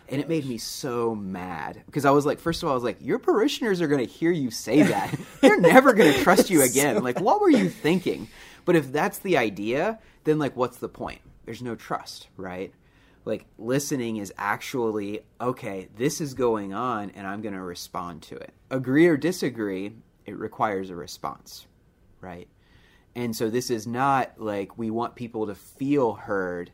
And 0.07 0.21
it 0.21 0.29
made 0.29 0.45
me 0.45 0.57
so 0.57 1.15
mad 1.15 1.81
because 1.85 2.05
I 2.05 2.11
was 2.11 2.25
like, 2.25 2.39
first 2.39 2.63
of 2.63 2.67
all, 2.67 2.73
I 2.73 2.75
was 2.75 2.83
like, 2.83 2.97
your 3.01 3.19
parishioners 3.19 3.81
are 3.81 3.87
going 3.87 4.05
to 4.05 4.11
hear 4.11 4.31
you 4.31 4.51
say 4.51 4.83
that. 4.83 5.19
They're 5.41 5.59
never 5.59 5.93
going 5.93 6.13
to 6.13 6.23
trust 6.23 6.49
you 6.49 6.61
again. 6.69 6.95
so 6.95 7.01
like, 7.01 7.19
what 7.19 7.41
were 7.41 7.49
you 7.49 7.69
thinking? 7.69 8.29
But 8.63 8.75
if 8.75 8.91
that's 8.91 9.19
the 9.19 9.37
idea, 9.37 9.99
then 10.23 10.39
like, 10.39 10.55
what's 10.55 10.77
the 10.77 10.89
point? 10.89 11.21
There's 11.43 11.61
no 11.61 11.75
trust, 11.75 12.29
right? 12.37 12.73
Like, 13.25 13.45
listening 13.57 14.17
is 14.17 14.31
actually, 14.37 15.21
okay, 15.41 15.89
this 15.97 16.21
is 16.21 16.33
going 16.35 16.73
on 16.73 17.09
and 17.11 17.25
I'm 17.25 17.41
going 17.41 17.55
to 17.55 17.61
respond 17.61 18.21
to 18.23 18.35
it. 18.35 18.53
Agree 18.69 19.07
or 19.07 19.17
disagree, 19.17 19.93
it 20.25 20.37
requires 20.37 20.91
a 20.91 20.95
response, 20.95 21.65
right? 22.21 22.47
And 23.15 23.35
so 23.35 23.49
this 23.49 23.69
is 23.69 23.87
not 23.87 24.33
like 24.37 24.77
we 24.77 24.91
want 24.91 25.15
people 25.15 25.47
to 25.47 25.55
feel 25.55 26.13
heard 26.13 26.71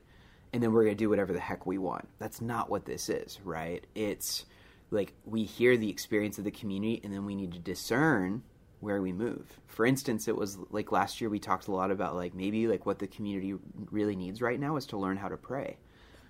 and 0.54 0.62
then 0.62 0.74
we're 0.74 0.84
going 0.84 0.98
to 0.98 1.04
do 1.04 1.10
whatever 1.10 1.32
the 1.32 1.40
heck 1.40 1.66
we 1.66 1.78
want. 1.78 2.10
That's 2.20 2.42
not 2.42 2.70
what 2.70 2.86
this 2.86 3.08
is, 3.10 3.40
right? 3.44 3.86
It's 3.96 4.46
like 4.90 5.14
we 5.26 5.44
hear 5.44 5.78
the 5.78 5.90
experience 5.90 6.38
of 6.38 6.44
the 6.44 6.52
community 6.52 7.00
and 7.04 7.14
then 7.14 7.26
we 7.26 7.36
need 7.36 7.54
to 7.54 7.60
discern 7.60 8.44
where 8.82 9.02
we 9.02 9.14
move. 9.14 9.60
For 9.68 9.86
instance, 9.86 10.28
it 10.28 10.36
was 10.36 10.58
like 10.72 10.92
last 10.92 11.22
year 11.22 11.30
we 11.30 11.40
talked 11.40 11.68
a 11.68 11.72
lot 11.72 11.92
about 11.92 12.16
like 12.16 12.34
maybe 12.34 12.68
like 12.68 12.86
what 12.86 13.00
the 13.00 13.08
community 13.08 13.56
really 13.92 14.16
needs 14.16 14.42
right 14.42 14.60
now 14.60 14.76
is 14.76 14.88
to 14.88 14.98
learn 14.98 15.18
how 15.18 15.30
to 15.30 15.38
pray. 15.38 15.78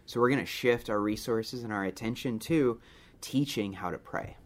So 0.05 0.19
we're 0.19 0.29
going 0.29 0.39
to 0.39 0.45
shift 0.45 0.89
our 0.89 0.99
resources 0.99 1.63
and 1.63 1.71
our 1.71 1.85
attention 1.85 2.39
to 2.39 2.79
teaching 3.21 3.73
how 3.73 3.91
to 3.91 3.97
pray. 3.97 4.37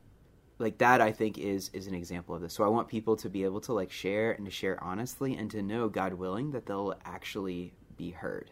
Like 0.57 0.77
that 0.77 1.01
i 1.01 1.11
think 1.11 1.37
is 1.37 1.69
is 1.73 1.87
an 1.87 1.93
example 1.93 2.33
of 2.33 2.41
this. 2.41 2.53
So 2.53 2.63
i 2.63 2.67
want 2.67 2.87
people 2.87 3.15
to 3.17 3.29
be 3.29 3.43
able 3.43 3.59
to 3.61 3.73
like 3.73 3.91
share 3.91 4.31
and 4.31 4.45
to 4.45 4.51
share 4.51 4.81
honestly 4.81 5.35
and 5.35 5.51
to 5.51 5.61
know 5.61 5.89
god 5.89 6.13
willing 6.13 6.51
that 6.51 6.65
they'll 6.65 6.93
actually 7.03 7.73
be 7.97 8.11
heard. 8.11 8.51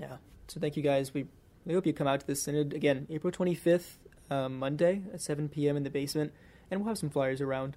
Yeah. 0.00 0.16
So 0.48 0.60
thank 0.60 0.76
you 0.76 0.82
guys. 0.82 1.12
We 1.12 1.26
we 1.66 1.74
hope 1.74 1.86
you 1.86 1.92
come 1.92 2.06
out 2.06 2.20
to 2.20 2.26
this 2.26 2.42
synod 2.42 2.72
again 2.74 3.06
april 3.10 3.32
25th 3.32 3.96
um, 4.30 4.58
monday 4.58 5.02
at 5.12 5.20
7 5.20 5.48
p.m 5.48 5.76
in 5.76 5.82
the 5.82 5.90
basement 5.90 6.32
and 6.70 6.80
we'll 6.80 6.88
have 6.88 6.98
some 6.98 7.10
flyers 7.10 7.40
around. 7.40 7.76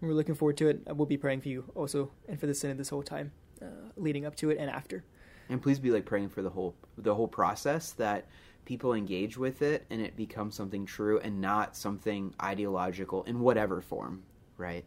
We're 0.00 0.12
looking 0.12 0.34
forward 0.34 0.56
to 0.58 0.68
it. 0.68 0.82
We'll 0.86 1.06
be 1.06 1.16
praying 1.16 1.40
for 1.40 1.48
you 1.48 1.64
also 1.74 2.10
and 2.28 2.38
for 2.38 2.46
the 2.46 2.54
synod 2.54 2.78
this 2.78 2.88
whole 2.88 3.02
time 3.02 3.32
uh, 3.60 3.90
leading 3.96 4.24
up 4.26 4.36
to 4.36 4.50
it 4.50 4.58
and 4.58 4.70
after 4.70 5.04
and 5.48 5.62
please 5.62 5.78
be 5.78 5.90
like 5.90 6.04
praying 6.04 6.28
for 6.28 6.42
the 6.42 6.50
whole 6.50 6.74
the 6.98 7.14
whole 7.14 7.28
process 7.28 7.92
that 7.92 8.26
people 8.64 8.92
engage 8.94 9.38
with 9.38 9.62
it 9.62 9.86
and 9.90 10.00
it 10.00 10.16
becomes 10.16 10.54
something 10.54 10.84
true 10.84 11.20
and 11.20 11.40
not 11.40 11.76
something 11.76 12.34
ideological 12.42 13.22
in 13.24 13.40
whatever 13.40 13.80
form, 13.80 14.22
right? 14.58 14.84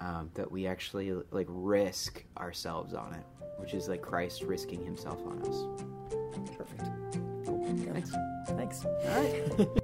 Um, 0.00 0.30
that 0.34 0.50
we 0.50 0.66
actually 0.66 1.12
like 1.30 1.46
risk 1.48 2.24
ourselves 2.38 2.94
on 2.94 3.12
it, 3.14 3.24
which 3.58 3.74
is 3.74 3.88
like 3.88 4.02
Christ 4.02 4.42
risking 4.42 4.84
himself 4.84 5.20
on 5.26 5.42
us. 5.42 6.56
Perfect. 6.56 6.84
Cool. 7.46 7.64
Thanks. 7.92 8.10
Thanks. 8.48 8.84
All 8.84 9.22
right. 9.22 9.68